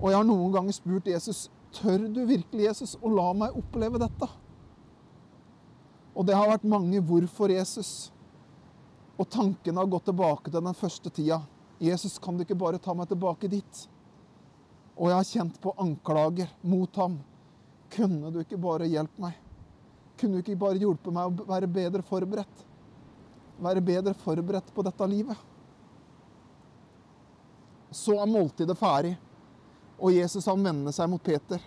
Og 0.00 0.10
jeg 0.10 0.16
har 0.16 0.26
noen 0.26 0.52
ganger 0.54 0.76
spurt 0.76 1.08
Jesus 1.08 1.48
tør 1.76 2.08
du 2.10 2.24
virkelig, 2.26 2.64
Jesus, 2.64 2.96
å 2.98 3.12
la 3.12 3.28
meg 3.36 3.56
oppleve 3.58 4.00
dette. 4.02 4.26
Og 6.16 6.26
det 6.26 6.34
har 6.34 6.50
vært 6.50 6.66
mange 6.66 7.00
'hvorfor, 7.00 7.48
Jesus'. 7.48 8.10
Og 9.18 9.28
tankene 9.28 9.78
har 9.78 9.86
gått 9.86 10.04
tilbake 10.04 10.50
til 10.50 10.60
den 10.60 10.74
første 10.74 11.10
tida. 11.10 11.42
Jesus, 11.78 12.18
kan 12.18 12.36
du 12.36 12.44
ikke 12.44 12.58
bare 12.58 12.78
ta 12.78 12.94
meg 12.94 13.08
tilbake 13.08 13.48
dit? 13.48 13.88
Og 15.00 15.08
jeg 15.08 15.16
har 15.16 15.28
kjent 15.30 15.60
på 15.62 15.72
anklager 15.80 16.50
mot 16.60 16.96
ham. 17.00 17.16
Kunne 17.90 18.30
du 18.30 18.42
ikke 18.42 18.60
bare 18.60 18.88
hjelpe 18.90 19.22
meg? 19.22 19.38
Kunne 20.20 20.36
du 20.36 20.42
ikke 20.44 20.60
bare 20.60 20.76
hjulpet 20.76 21.14
meg 21.16 21.30
å 21.30 21.46
være 21.48 21.70
bedre 21.72 22.04
forberedt? 22.04 22.66
Være 23.64 23.80
bedre 23.84 24.12
forberedt 24.20 24.68
på 24.76 24.84
dette 24.84 25.08
livet? 25.08 25.46
Så 27.90 28.18
er 28.20 28.28
måltidet 28.30 28.76
ferdig, 28.78 29.14
og 29.98 30.12
Jesus 30.14 30.46
han 30.46 30.60
vender 30.64 30.94
seg 30.94 31.08
mot 31.10 31.24
Peter. 31.24 31.64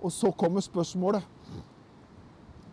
Og 0.00 0.10
så 0.10 0.32
kommer 0.34 0.64
spørsmålet. 0.64 1.22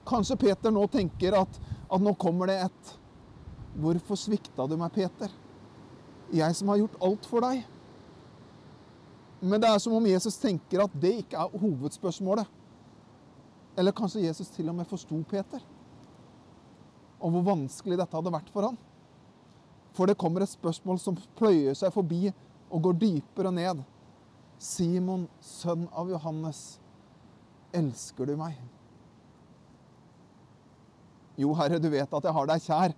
Kanskje 0.07 0.39
Peter 0.47 0.73
nå 0.73 0.88
tenker 0.89 1.35
at, 1.38 1.59
at 1.91 2.01
nå 2.01 2.15
kommer 2.17 2.49
det 2.49 2.62
et 2.69 2.95
Hvorfor 3.79 4.17
svikta 4.17 4.65
du 4.67 4.73
meg, 4.79 4.89
Peter? 4.91 5.31
Jeg 6.35 6.55
som 6.57 6.71
har 6.71 6.79
gjort 6.81 6.97
alt 7.05 7.27
for 7.29 7.45
deg. 7.45 7.62
Men 9.41 9.62
det 9.62 9.69
er 9.69 9.80
som 9.80 9.93
om 9.95 10.08
Jesus 10.08 10.38
tenker 10.41 10.84
at 10.84 10.95
det 10.99 11.13
ikke 11.21 11.39
er 11.39 11.60
hovedspørsmålet. 11.62 12.47
Eller 13.80 13.95
kanskje 13.95 14.25
Jesus 14.25 14.49
til 14.52 14.67
og 14.69 14.75
med 14.75 14.88
forsto 14.89 15.15
Peter. 15.30 15.62
Og 17.19 17.32
hvor 17.32 17.45
vanskelig 17.54 17.97
dette 17.99 18.15
hadde 18.17 18.34
vært 18.34 18.49
for 18.52 18.67
han. 18.67 18.78
For 19.95 20.08
det 20.08 20.17
kommer 20.19 20.43
et 20.43 20.52
spørsmål 20.52 20.99
som 21.02 21.17
pløyer 21.39 21.75
seg 21.78 21.93
forbi 21.95 22.28
og 22.69 22.84
går 22.84 22.99
dypere 23.02 23.52
ned. 23.56 23.82
Simon, 24.60 25.25
sønn 25.39 25.88
av 25.95 26.12
Johannes, 26.12 26.80
elsker 27.75 28.28
du 28.28 28.36
meg? 28.39 28.58
Jo, 31.39 31.54
Herre, 31.56 31.80
du 31.80 31.88
vet 31.91 32.12
at 32.13 32.25
jeg 32.28 32.36
har 32.36 32.49
deg 32.49 32.63
kjær. 32.65 32.95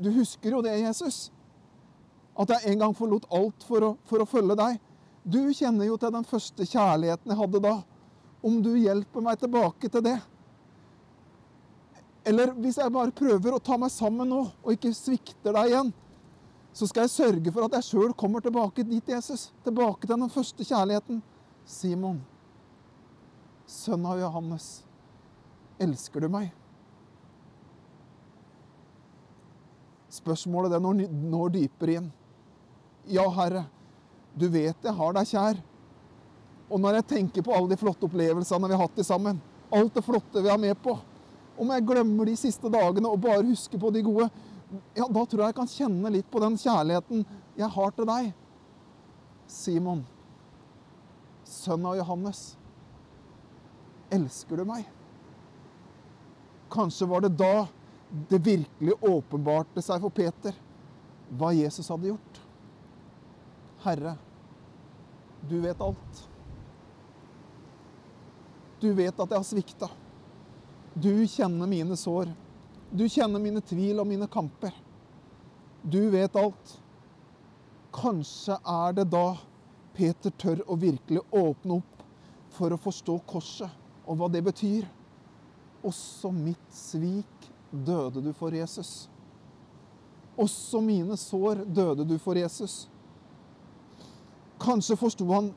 Du- 0.00 0.12
husker 0.16 0.50
jo 0.56 0.62
det, 0.64 0.80
Jesus. 0.80 1.30
At 2.38 2.48
jeg 2.48 2.72
en 2.72 2.78
gang 2.78 2.94
forlot 2.96 3.26
alt 3.30 3.62
for 3.68 3.80
å, 3.84 3.96
for 4.08 4.24
å 4.24 4.28
følge 4.28 4.56
deg. 4.56 4.80
Du 5.26 5.40
kjenner 5.50 5.88
jo 5.88 5.96
til 5.98 6.12
den 6.14 6.26
første 6.26 6.64
kjærligheten 6.70 7.32
jeg 7.32 7.40
hadde 7.40 7.60
da. 7.64 7.76
Om 8.46 8.60
du 8.62 8.76
hjelper 8.78 9.24
meg 9.26 9.40
tilbake 9.42 9.90
til 9.90 10.04
det. 10.06 10.18
Eller 12.26 12.52
hvis 12.54 12.78
jeg 12.78 12.94
bare 12.94 13.14
prøver 13.14 13.54
å 13.54 13.62
ta 13.62 13.78
meg 13.78 13.90
sammen 13.94 14.30
nå, 14.30 14.44
og 14.62 14.74
ikke 14.74 14.94
svikter 14.94 15.54
deg 15.54 15.72
igjen, 15.72 15.90
så 16.76 16.86
skal 16.90 17.06
jeg 17.06 17.14
sørge 17.14 17.52
for 17.54 17.66
at 17.66 17.76
jeg 17.78 17.86
sjøl 17.88 18.14
kommer 18.18 18.42
tilbake 18.44 18.84
dit, 18.86 19.08
Jesus. 19.08 19.48
Tilbake 19.64 20.06
til 20.06 20.14
den 20.14 20.30
første 20.30 20.66
kjærligheten. 20.66 21.22
Simon, 21.66 22.18
sønn 23.66 24.04
av 24.06 24.20
Johannes, 24.20 24.66
elsker 25.82 26.22
du 26.22 26.30
meg? 26.30 26.52
Spørsmålet 30.14 30.76
det 30.76 30.82
når, 30.84 31.06
når 31.10 31.54
dypere 31.56 31.98
inn. 32.00 32.12
Ja, 33.10 33.26
Herre, 33.34 33.64
du 34.36 34.48
vet 34.52 34.84
jeg 34.84 34.94
har 34.98 35.16
deg 35.16 35.28
kjær. 35.30 35.60
Og 36.66 36.80
når 36.82 36.98
jeg 36.98 37.08
tenker 37.14 37.44
på 37.46 37.54
alle 37.54 37.70
de 37.72 37.78
flotte 37.80 38.08
opplevelsene 38.08 38.68
vi 38.68 38.76
har 38.76 38.82
hatt 38.84 39.04
sammen, 39.06 39.38
alt 39.72 39.94
det 39.94 40.04
flotte 40.04 40.42
vi 40.42 40.50
er 40.52 40.60
med 40.60 40.76
på, 40.82 40.96
om 41.56 41.70
jeg 41.72 41.86
glemmer 41.88 42.28
de 42.28 42.34
siste 42.36 42.68
dagene 42.72 43.08
og 43.08 43.22
bare 43.22 43.46
husker 43.46 43.80
på 43.80 43.90
de 43.94 44.02
gode, 44.04 44.28
ja, 44.96 45.06
da 45.06 45.22
tror 45.22 45.44
jeg 45.44 45.52
jeg 45.52 45.58
kan 45.60 45.70
kjenne 45.70 46.12
litt 46.12 46.28
på 46.30 46.42
den 46.42 46.58
kjærligheten 46.60 47.24
jeg 47.56 47.70
har 47.76 47.94
til 47.96 48.08
deg. 48.10 48.28
Simon, 49.46 50.02
sønn 51.46 51.86
av 51.86 51.96
Johannes, 52.00 52.42
elsker 54.12 54.60
du 54.60 54.66
meg? 54.68 54.84
Kanskje 56.72 57.08
var 57.08 57.22
det 57.24 57.36
da 57.38 57.68
det 58.30 58.42
virkelig 58.42 58.98
åpenbarte 59.00 59.82
seg 59.82 60.02
for 60.02 60.14
Peter 60.14 60.54
hva 61.38 61.52
Jesus 61.54 61.88
hadde 61.90 62.10
gjort. 62.10 62.40
Herre, 63.86 64.16
du 65.48 65.60
vet 65.60 65.80
alt. 65.80 66.28
Du 68.80 68.92
vet 68.92 69.20
at 69.20 69.30
jeg 69.30 69.38
har 69.38 69.46
svikta. 69.46 69.88
Du 70.94 71.26
kjenner 71.28 71.68
mine 71.68 71.96
sår. 71.96 72.30
Du 72.90 73.06
kjenner 73.08 73.42
mine 73.42 73.60
tvil 73.64 74.00
og 74.00 74.08
mine 74.08 74.28
kamper. 74.30 74.74
Du 75.82 76.08
vet 76.12 76.36
alt. 76.36 76.76
Kanskje 77.96 78.58
er 78.60 78.96
det 78.96 79.08
da 79.12 79.26
Peter 79.96 80.32
tør 80.36 80.60
å 80.68 80.76
virkelig 80.76 81.22
åpne 81.32 81.78
opp 81.80 82.02
for 82.56 82.72
å 82.72 82.80
forstå 82.80 83.18
korset 83.28 84.04
og 84.06 84.18
hva 84.20 84.28
det 84.32 84.42
betyr. 84.44 84.84
Også 85.86 86.32
mitt 86.34 86.72
svik 86.74 87.48
døde 87.70 88.20
du 88.24 88.32
for 88.36 88.54
Jesus. 88.54 89.06
Også 90.36 90.82
mine 90.84 91.16
sår 91.16 91.64
døde 91.64 92.04
du 92.04 92.18
for 92.20 92.36
Jesus. 92.36 92.86
Kanskje 94.62 94.96
forsto 94.96 95.26
han 95.28 95.50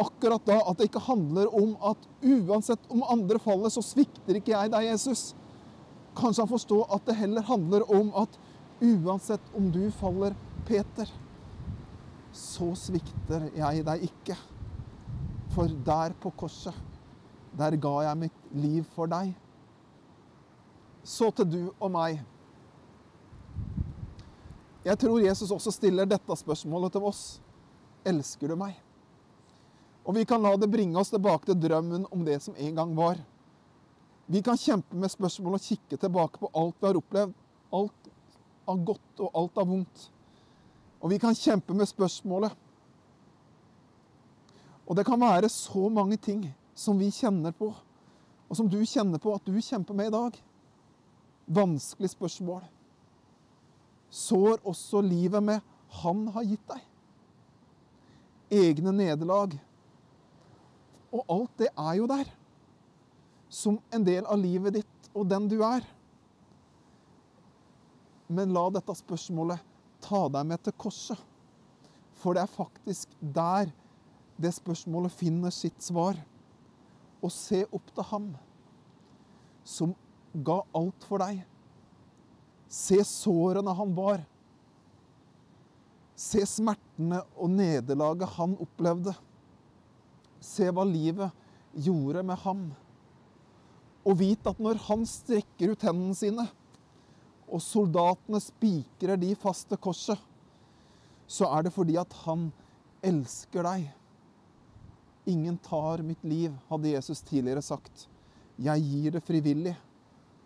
akkurat 0.00 0.44
da 0.48 0.56
at 0.64 0.78
det 0.78 0.88
ikke 0.88 1.02
handler 1.04 1.50
om 1.52 1.74
at 1.84 2.06
uansett 2.24 2.86
om 2.92 3.04
andre 3.04 3.38
faller, 3.42 3.72
så 3.72 3.84
svikter 3.84 4.38
ikke 4.38 4.54
jeg 4.54 4.72
deg, 4.72 4.88
Jesus. 4.88 5.28
Kanskje 6.16 6.46
han 6.46 6.52
forstår 6.52 6.86
at 6.96 7.04
det 7.08 7.18
heller 7.18 7.44
handler 7.44 7.84
om 7.92 8.12
at 8.16 8.38
uansett 8.80 9.54
om 9.56 9.68
du 9.72 9.84
faller, 10.00 10.36
Peter, 10.66 11.10
så 12.32 12.72
svikter 12.76 13.50
jeg 13.56 13.84
deg 13.86 14.08
ikke. 14.08 14.36
For 15.54 15.72
der 15.86 16.16
på 16.20 16.32
korset, 16.36 16.76
der 17.56 17.76
ga 17.80 17.94
jeg 18.08 18.22
mitt 18.26 18.48
liv 18.56 18.88
for 18.96 19.08
deg. 19.08 19.34
Så 21.06 21.30
til 21.36 21.48
du 21.48 21.60
og 21.78 21.92
meg. 21.94 22.24
Jeg 24.86 24.98
tror 25.02 25.22
Jesus 25.22 25.50
også 25.50 25.72
stiller 25.74 26.08
dette 26.08 26.36
spørsmålet 26.38 26.92
til 26.94 27.06
oss. 27.08 27.22
Elsker 28.06 28.52
du 28.52 28.58
meg? 28.58 28.76
Og 30.06 30.14
vi 30.14 30.22
kan 30.28 30.42
la 30.42 30.52
det 30.54 30.70
bringe 30.70 30.98
oss 31.00 31.10
tilbake 31.10 31.48
til 31.48 31.58
drømmen 31.58 32.06
om 32.14 32.22
det 32.26 32.38
som 32.44 32.54
en 32.54 32.76
gang 32.76 32.92
var. 32.94 33.18
Vi 34.30 34.42
kan 34.42 34.58
kjempe 34.58 34.94
med 34.94 35.10
spørsmål 35.10 35.58
og 35.58 35.64
kikke 35.64 35.98
tilbake 35.98 36.38
på 36.38 36.50
alt 36.54 36.78
vi 36.78 36.86
har 36.86 37.00
opplevd. 37.00 37.34
Alt 37.74 38.12
av 38.70 38.84
godt 38.86 39.22
og 39.26 39.40
alt 39.42 39.58
av 39.58 39.68
vondt. 39.70 40.06
Og 41.02 41.10
vi 41.10 41.18
kan 41.22 41.34
kjempe 41.34 41.74
med 41.74 41.90
spørsmålet. 41.90 42.54
Og 44.86 44.94
det 44.94 45.06
kan 45.06 45.20
være 45.20 45.50
så 45.50 45.88
mange 45.90 46.18
ting 46.22 46.46
som 46.78 46.98
vi 46.98 47.10
kjenner 47.10 47.50
på, 47.56 47.72
og 48.46 48.54
som 48.58 48.68
du 48.70 48.78
kjenner 48.86 49.18
på 49.18 49.32
at 49.34 49.46
du 49.46 49.56
kjemper 49.58 49.96
med 49.98 50.12
i 50.12 50.14
dag. 50.14 50.36
Vanskelig 51.46 52.12
spørsmål. 52.14 52.62
Sår 54.10 54.60
også 54.62 55.02
livet 55.02 55.42
med 55.42 55.72
Han 56.02 56.28
har 56.34 56.46
gitt 56.46 56.62
deg 56.70 56.85
egne 58.52 58.92
nederlag. 58.94 59.54
Og 61.12 61.22
alt 61.32 61.62
det 61.62 61.70
er 61.72 61.94
jo 62.00 62.08
der. 62.10 62.28
Som 63.48 63.78
en 63.94 64.04
del 64.06 64.26
av 64.26 64.40
livet 64.40 64.80
ditt 64.80 65.10
og 65.16 65.28
den 65.30 65.48
du 65.48 65.60
er. 65.64 65.84
Men 68.26 68.52
la 68.54 68.66
dette 68.74 68.96
spørsmålet 68.98 69.62
ta 70.02 70.26
deg 70.34 70.48
med 70.50 70.62
til 70.66 70.74
korset. 70.78 71.18
For 72.16 72.34
det 72.34 72.42
er 72.44 72.56
faktisk 72.56 73.12
der 73.20 73.70
det 74.36 74.52
spørsmålet 74.52 75.14
finner 75.16 75.54
sitt 75.54 75.78
svar. 75.82 76.18
Og 77.22 77.32
se 77.32 77.62
opp 77.72 77.94
til 77.94 78.08
ham 78.10 78.32
som 79.66 79.94
ga 80.46 80.60
alt 80.76 81.06
for 81.08 81.22
deg. 81.22 81.40
Se 82.68 82.98
sårene 83.06 83.74
han 83.78 83.94
var. 83.96 84.20
Se 86.16 86.40
smertene 86.48 87.20
og 87.36 87.52
nederlaget 87.52 88.32
han 88.38 88.56
opplevde. 88.62 89.12
Se 90.40 90.70
hva 90.72 90.84
livet 90.88 91.44
gjorde 91.76 92.22
med 92.24 92.40
ham. 92.44 92.62
Og 94.06 94.16
vit 94.22 94.48
at 94.48 94.60
når 94.62 94.80
han 94.86 95.04
strekker 95.08 95.74
ut 95.74 95.84
hendene 95.84 96.16
sine, 96.16 96.46
og 97.46 97.62
soldatene 97.62 98.40
spikrer 98.42 99.18
de 99.20 99.34
fast 99.38 99.68
til 99.70 99.80
korset, 99.82 100.18
så 101.26 101.50
er 101.52 101.66
det 101.66 101.74
fordi 101.74 101.98
at 102.00 102.12
han 102.24 102.48
elsker 103.06 103.66
deg. 103.66 103.86
Ingen 105.26 105.58
tar 105.58 106.04
mitt 106.06 106.22
liv, 106.24 106.54
hadde 106.70 106.92
Jesus 106.94 107.22
tidligere 107.26 107.62
sagt. 107.66 108.06
Jeg 108.62 108.82
gir 108.86 109.16
det 109.16 109.24
frivillig. 109.26 109.74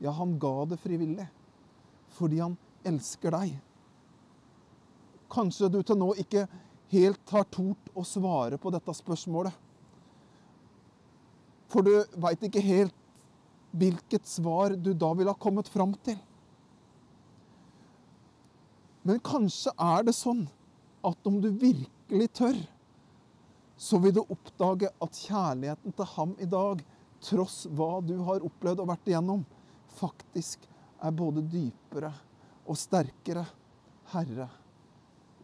Ja, 0.00 0.10
han 0.16 0.38
ga 0.40 0.64
det 0.70 0.80
frivillig. 0.80 1.28
Fordi 2.16 2.40
han 2.40 2.56
elsker 2.88 3.36
deg. 3.36 3.58
Kanskje 5.30 5.70
du 5.70 5.80
til 5.86 5.98
nå 6.00 6.12
ikke 6.22 6.46
helt 6.90 7.34
har 7.34 7.46
tort 7.54 7.90
å 7.94 8.04
svare 8.06 8.58
på 8.58 8.72
dette 8.74 8.94
spørsmålet. 8.98 9.54
For 11.70 11.86
du 11.86 11.92
veit 12.18 12.42
ikke 12.46 12.62
helt 12.66 12.96
hvilket 13.70 14.26
svar 14.26 14.74
du 14.74 14.90
da 14.98 15.12
ville 15.14 15.30
ha 15.30 15.38
kommet 15.38 15.70
fram 15.70 15.94
til. 16.02 16.18
Men 19.06 19.20
kanskje 19.24 19.72
er 19.78 20.04
det 20.08 20.16
sånn 20.18 20.42
at 21.06 21.28
om 21.30 21.38
du 21.40 21.48
virkelig 21.54 22.28
tør, 22.36 22.58
så 23.80 23.96
vil 24.02 24.12
du 24.18 24.20
oppdage 24.26 24.90
at 25.00 25.20
kjærligheten 25.22 25.94
til 25.96 26.10
ham 26.16 26.34
i 26.42 26.48
dag, 26.50 26.82
tross 27.24 27.62
hva 27.76 28.00
du 28.04 28.18
har 28.26 28.44
opplevd 28.44 28.82
og 28.82 28.90
vært 28.90 29.08
igjennom, 29.08 29.46
faktisk 29.96 30.66
er 31.00 31.16
både 31.16 31.44
dypere 31.48 32.12
og 32.66 32.76
sterkere. 32.76 33.46
Herre, 34.10 34.48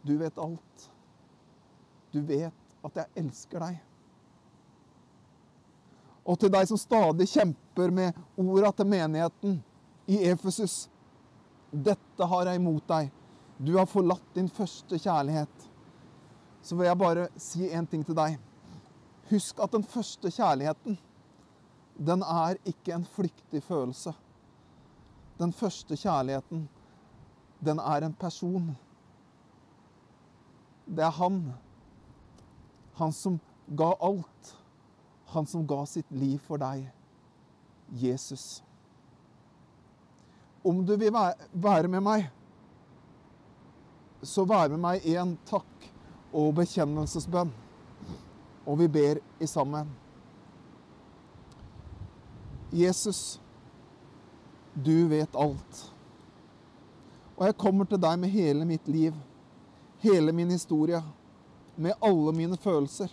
du 0.07 0.17
vet 0.17 0.37
alt. 0.37 0.89
Du 2.11 2.21
vet 2.21 2.85
at 2.87 2.99
jeg 3.01 3.23
elsker 3.23 3.59
deg. 3.59 3.79
Og 6.27 6.39
til 6.39 6.51
deg 6.51 6.67
som 6.69 6.79
stadig 6.79 7.27
kjemper 7.31 7.91
med 7.91 8.15
orda 8.39 8.71
til 8.75 8.87
menigheten 8.87 9.57
i 10.07 10.21
Efesus. 10.31 10.85
Dette 11.71 12.29
har 12.31 12.47
jeg 12.47 12.61
imot 12.61 12.87
deg. 12.87 13.11
Du 13.57 13.73
har 13.75 13.89
forlatt 13.91 14.31
din 14.35 14.47
første 14.47 14.99
kjærlighet. 14.99 15.67
Så 16.63 16.75
vil 16.75 16.87
jeg 16.87 16.99
bare 17.03 17.27
si 17.39 17.67
en 17.71 17.87
ting 17.87 18.07
til 18.07 18.15
deg. 18.15 18.39
Husk 19.27 19.59
at 19.59 19.75
den 19.75 19.83
første 19.83 20.31
kjærligheten, 20.31 20.97
den 21.99 22.23
er 22.23 22.59
ikke 22.63 22.95
en 22.95 23.07
flyktig 23.11 23.63
følelse. 23.67 24.15
Den 25.39 25.51
første 25.53 25.99
kjærligheten, 25.99 26.67
den 27.59 27.79
er 27.83 28.07
en 28.07 28.15
person. 28.15 28.75
Det 30.87 31.03
er 31.03 31.11
han. 31.11 31.41
Han 32.99 33.13
som 33.13 33.39
ga 33.67 33.91
alt. 33.99 34.55
Han 35.33 35.45
som 35.45 35.67
ga 35.67 35.83
sitt 35.85 36.11
liv 36.11 36.39
for 36.39 36.61
deg. 36.61 36.87
Jesus. 37.91 38.63
Om 40.63 40.85
du 40.85 40.95
vil 40.99 41.13
være 41.53 41.87
med 41.87 42.03
meg, 42.03 42.27
så 44.23 44.43
vær 44.47 44.71
med 44.73 44.81
meg 44.81 45.05
i 45.05 45.15
en 45.19 45.37
takk- 45.47 45.87
og 46.33 46.55
bekjennelsesbønn. 46.57 47.53
Og 48.67 48.79
vi 48.81 48.87
ber 48.91 49.21
i 49.39 49.47
sammen. 49.47 49.87
Jesus, 52.73 53.39
du 54.75 55.07
vet 55.07 55.35
alt. 55.39 55.83
Og 57.37 57.45
jeg 57.45 57.57
kommer 57.57 57.87
til 57.87 58.01
deg 58.01 58.19
med 58.19 58.33
hele 58.33 58.65
mitt 58.67 58.87
liv, 58.91 59.15
hele 59.99 60.33
min 60.33 60.49
historie, 60.49 61.01
med 61.75 61.93
alle 62.01 62.33
mine 62.33 62.57
følelser. 62.57 63.11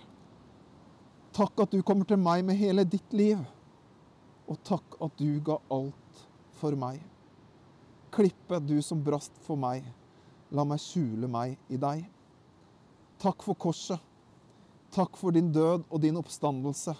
Takk 1.34 1.64
at 1.64 1.72
du 1.74 1.82
kommer 1.82 2.06
til 2.08 2.20
meg 2.20 2.44
med 2.46 2.56
hele 2.56 2.84
ditt 2.86 3.12
liv. 3.12 3.40
Og 4.48 4.60
takk 4.64 4.96
at 5.02 5.16
du 5.18 5.40
ga 5.44 5.58
alt 5.72 6.24
for 6.60 6.76
meg. 6.78 7.00
Klippe 8.14 8.60
du 8.62 8.76
som 8.84 9.00
brast 9.02 9.34
for 9.42 9.58
meg, 9.58 9.82
la 10.54 10.64
meg 10.68 10.80
skjule 10.80 11.28
meg 11.30 11.56
i 11.72 11.80
deg. 11.80 12.04
Takk 13.18 13.42
for 13.42 13.58
korset. 13.58 13.98
Takk 14.94 15.16
for 15.18 15.34
din 15.34 15.50
død 15.52 15.88
og 15.90 16.00
din 16.00 16.16
oppstandelse. 16.20 16.94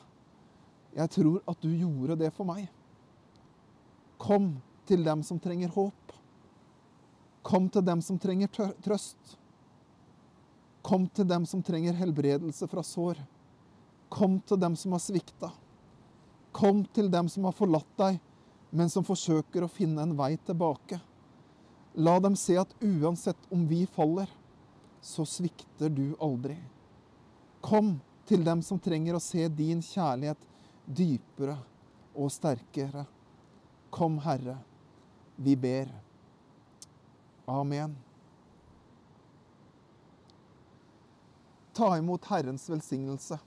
Jeg 0.95 1.11
tror 1.15 1.43
at 1.47 1.61
du 1.63 1.71
gjorde 1.71 2.17
det 2.19 2.33
for 2.35 2.49
meg. 2.49 2.67
Kom 4.19 4.57
til 4.89 5.05
dem 5.07 5.23
som 5.23 5.39
trenger 5.39 5.71
håp. 5.75 6.13
Kom 7.47 7.69
til 7.71 7.85
dem 7.87 8.03
som 8.03 8.19
trenger 8.19 8.51
trøst. 8.83 9.37
Kom 10.85 11.07
til 11.09 11.25
dem 11.29 11.47
som 11.49 11.63
trenger 11.65 11.97
helbredelse 11.97 12.69
fra 12.69 12.83
sår. 12.85 13.23
Kom 14.13 14.37
til 14.45 14.61
dem 14.61 14.77
som 14.77 14.93
har 14.93 15.01
svikta. 15.01 15.49
Kom 16.53 16.85
til 16.95 17.09
dem 17.11 17.31
som 17.33 17.49
har 17.49 17.57
forlatt 17.57 17.97
deg, 17.99 18.21
men 18.71 18.93
som 18.93 19.07
forsøker 19.07 19.65
å 19.65 19.71
finne 19.73 20.05
en 20.05 20.13
vei 20.19 20.35
tilbake. 20.45 21.01
La 21.97 22.19
dem 22.21 22.37
se 22.37 22.59
at 22.61 22.77
uansett 22.85 23.49
om 23.55 23.65
vi 23.71 23.87
faller, 23.97 24.29
så 25.01 25.25
svikter 25.25 25.89
du 25.89 26.15
aldri. 26.21 26.59
Kom 27.65 27.97
til 28.29 28.45
dem 28.45 28.61
som 28.63 28.81
trenger 28.81 29.17
å 29.17 29.25
se 29.25 29.49
din 29.49 29.81
kjærlighet 29.85 30.49
dypere 30.85 31.57
og 32.13 32.33
sterkere. 32.33 33.07
Kom, 33.95 34.19
Herre, 34.21 34.59
vi 35.37 35.57
ber. 35.57 35.89
Amen. 37.49 38.04
Ta 41.75 41.97
imot 41.99 42.25
Herrens 42.31 42.69
velsignelse. 42.71 43.39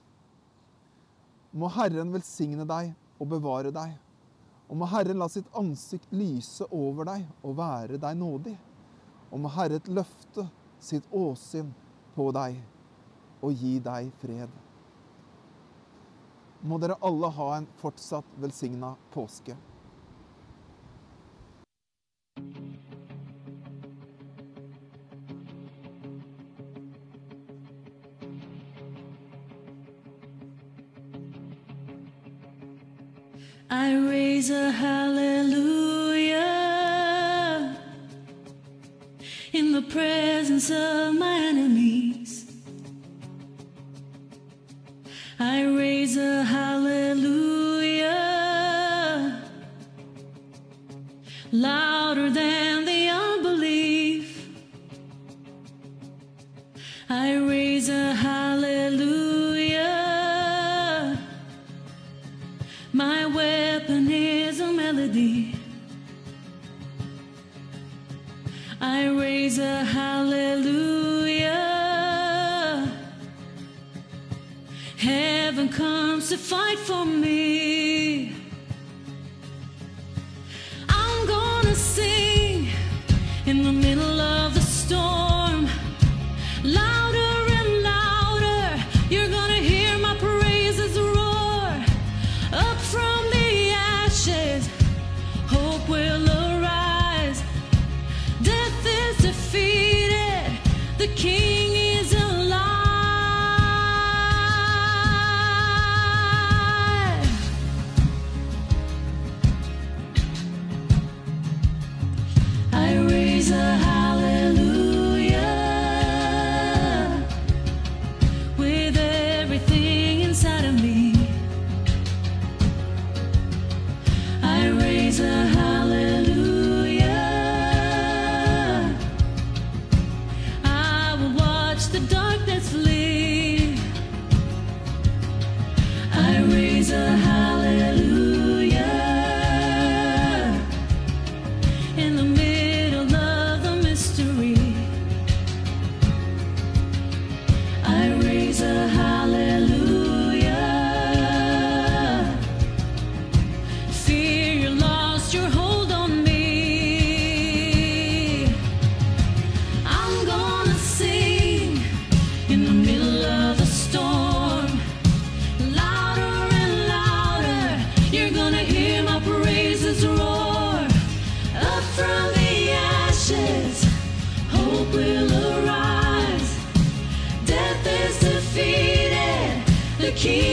Må 1.50 1.70
Herren 1.72 2.12
velsigne 2.12 2.66
deg 2.68 2.92
og 3.16 3.30
bevare 3.30 3.72
deg. 3.72 3.94
Og 4.68 4.76
må 4.76 4.88
Herren 4.92 5.16
la 5.22 5.30
sitt 5.32 5.48
ansikt 5.56 6.12
lyse 6.12 6.66
over 6.68 7.08
deg 7.08 7.24
og 7.40 7.56
være 7.56 7.96
deg 8.02 8.18
nådig. 8.20 8.56
Og 9.32 9.40
må 9.40 9.52
Herren 9.56 9.88
løfte 9.96 10.44
sitt 10.80 11.08
åsyn 11.08 11.72
på 12.14 12.28
deg 12.36 12.60
og 13.40 13.54
gi 13.54 13.78
deg 13.80 14.12
fred. 14.20 14.52
Må 16.68 16.76
dere 16.82 16.98
alle 17.06 17.30
ha 17.32 17.48
en 17.56 17.68
fortsatt 17.80 18.36
velsigna 18.42 18.92
påske. 19.14 19.56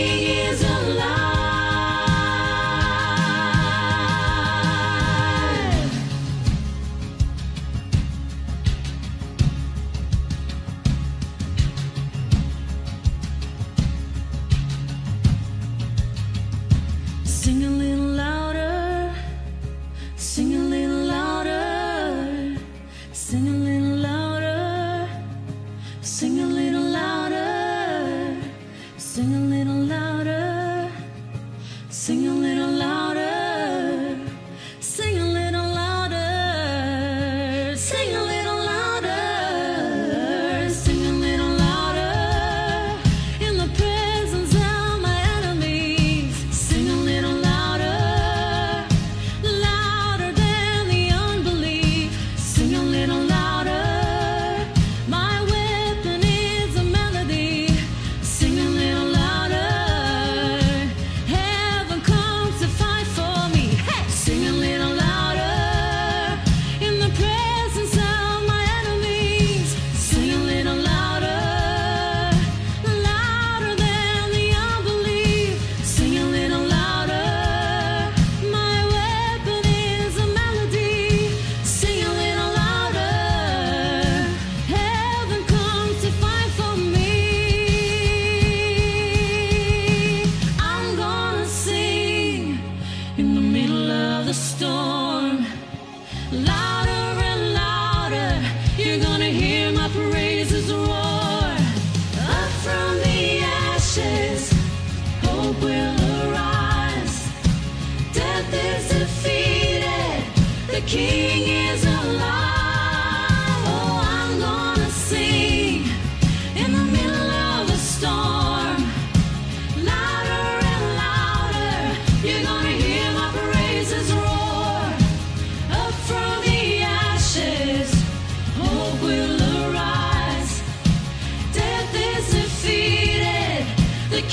Is 0.08 0.62
alive. 0.62 1.15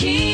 keep 0.02 0.31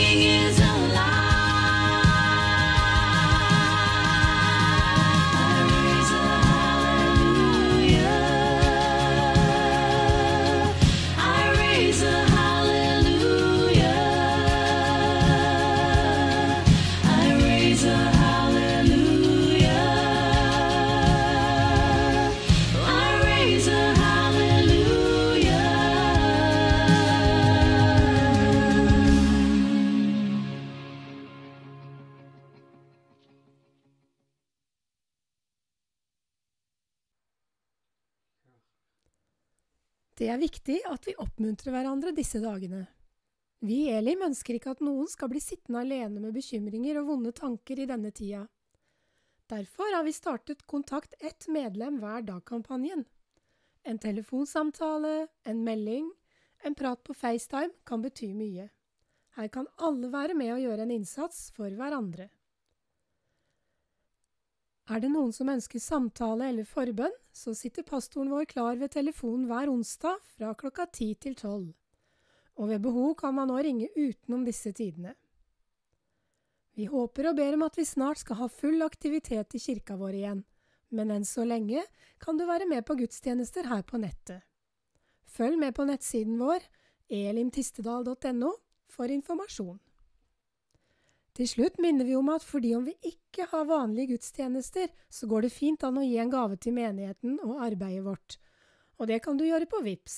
oppmuntrer 41.39 41.71
hverandre 41.71 42.11
disse 42.11 42.41
dagene. 42.43 42.87
Vi 43.63 43.85
i 43.87 43.93
Elim 43.95 44.25
ønsker 44.27 44.57
ikke 44.57 44.73
at 44.75 44.81
noen 44.83 45.07
skal 45.07 45.31
bli 45.31 45.39
sittende 45.39 45.85
alene 45.85 46.19
med 46.19 46.35
bekymringer 46.35 46.99
og 46.99 47.13
vonde 47.13 47.31
tanker 47.31 47.79
i 47.79 47.87
denne 47.87 48.11
tida. 48.11 48.41
Derfor 49.47 49.95
har 49.95 50.03
vi 50.03 50.13
startet 50.13 50.67
Kontakt 50.67 51.15
ett 51.21 51.47
medlem 51.47 52.01
hver 52.03 52.27
dag-kampanjen. 52.27 53.05
En 53.87 53.99
telefonsamtale, 54.03 55.29
en 55.47 55.63
melding, 55.63 56.11
en 56.67 56.75
prat 56.75 57.05
på 57.07 57.15
FaceTime 57.15 57.71
kan 57.87 58.03
bety 58.03 58.33
mye. 58.35 58.67
Her 59.39 59.49
kan 59.49 59.71
alle 59.79 60.11
være 60.11 60.35
med 60.35 60.57
og 60.57 60.65
gjøre 60.65 60.89
en 60.89 60.97
innsats 60.99 61.53
for 61.55 61.71
hverandre. 61.71 62.29
Er 64.89 65.03
det 65.05 65.11
noen 65.13 65.35
som 65.37 65.51
ønsker 65.53 65.83
samtale 65.85 66.47
eller 66.49 66.65
forbønn, 66.65 67.13
så 67.33 67.53
sitter 67.53 67.85
pastoren 67.85 68.31
vår 68.33 68.47
klar 68.49 68.79
ved 68.81 68.95
telefonen 68.95 69.45
hver 69.51 69.69
onsdag 69.69 70.17
fra 70.37 70.55
klokka 70.57 70.87
ti 70.97 71.11
til 71.21 71.37
tolv. 71.37 71.75
Og 72.57 72.71
ved 72.71 72.81
behov 72.83 73.13
kan 73.21 73.37
man 73.37 73.53
nå 73.53 73.59
ringe 73.63 73.91
utenom 73.93 74.47
disse 74.49 74.73
tidene. 74.73 75.13
Vi 76.79 76.87
håper 76.89 77.29
og 77.29 77.37
ber 77.37 77.59
om 77.59 77.67
at 77.67 77.77
vi 77.77 77.85
snart 77.85 78.23
skal 78.23 78.41
ha 78.41 78.49
full 78.49 78.81
aktivitet 78.87 79.57
i 79.59 79.61
kirka 79.61 79.97
vår 79.99 80.17
igjen, 80.23 80.45
men 80.95 81.13
enn 81.13 81.27
så 81.27 81.45
lenge 81.45 81.83
kan 82.23 82.39
du 82.39 82.47
være 82.49 82.69
med 82.71 82.87
på 82.89 82.97
gudstjenester 82.97 83.69
her 83.69 83.85
på 83.85 84.01
nettet. 84.01 84.41
Følg 85.29 85.59
med 85.61 85.77
på 85.77 85.85
nettsiden 85.85 86.39
vår, 86.41 86.65
elimtistedal.no, 87.13 88.55
for 88.89 89.13
informasjon. 89.13 89.77
Til 91.39 91.47
slutt 91.47 91.77
minner 91.79 92.03
vi 92.03 92.17
om 92.19 92.33
at 92.35 92.43
fordi 92.43 92.73
om 92.75 92.83
vi 92.89 92.97
ikke 93.07 93.45
har 93.53 93.69
vanlige 93.69 94.17
gudstjenester, 94.17 94.89
så 95.07 95.29
går 95.31 95.47
det 95.47 95.55
fint 95.55 95.85
an 95.87 96.01
å 96.01 96.03
gi 96.03 96.17
en 96.19 96.33
gave 96.33 96.59
til 96.59 96.75
menigheten 96.75 97.37
og 97.45 97.63
arbeidet 97.63 98.03
vårt, 98.03 98.39
og 98.99 99.07
det 99.07 99.21
kan 99.23 99.39
du 99.39 99.45
gjøre 99.47 99.69
på 99.71 99.79
VIPS. 99.85 100.17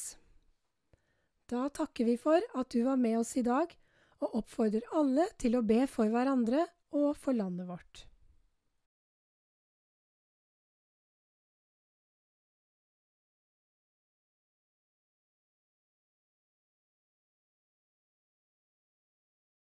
Da 1.52 1.66
takker 1.76 2.08
vi 2.08 2.16
for 2.16 2.40
at 2.56 2.72
du 2.72 2.80
var 2.86 2.96
med 2.96 3.18
oss 3.20 3.34
i 3.36 3.44
dag, 3.44 3.68
og 4.24 4.40
oppfordrer 4.40 4.96
alle 4.96 5.28
til 5.40 5.58
å 5.58 5.64
be 5.66 5.82
for 5.92 6.08
hverandre 6.08 6.64
og 6.96 7.12
for 7.20 7.36
landet 7.36 7.68
vårt. 7.68 8.06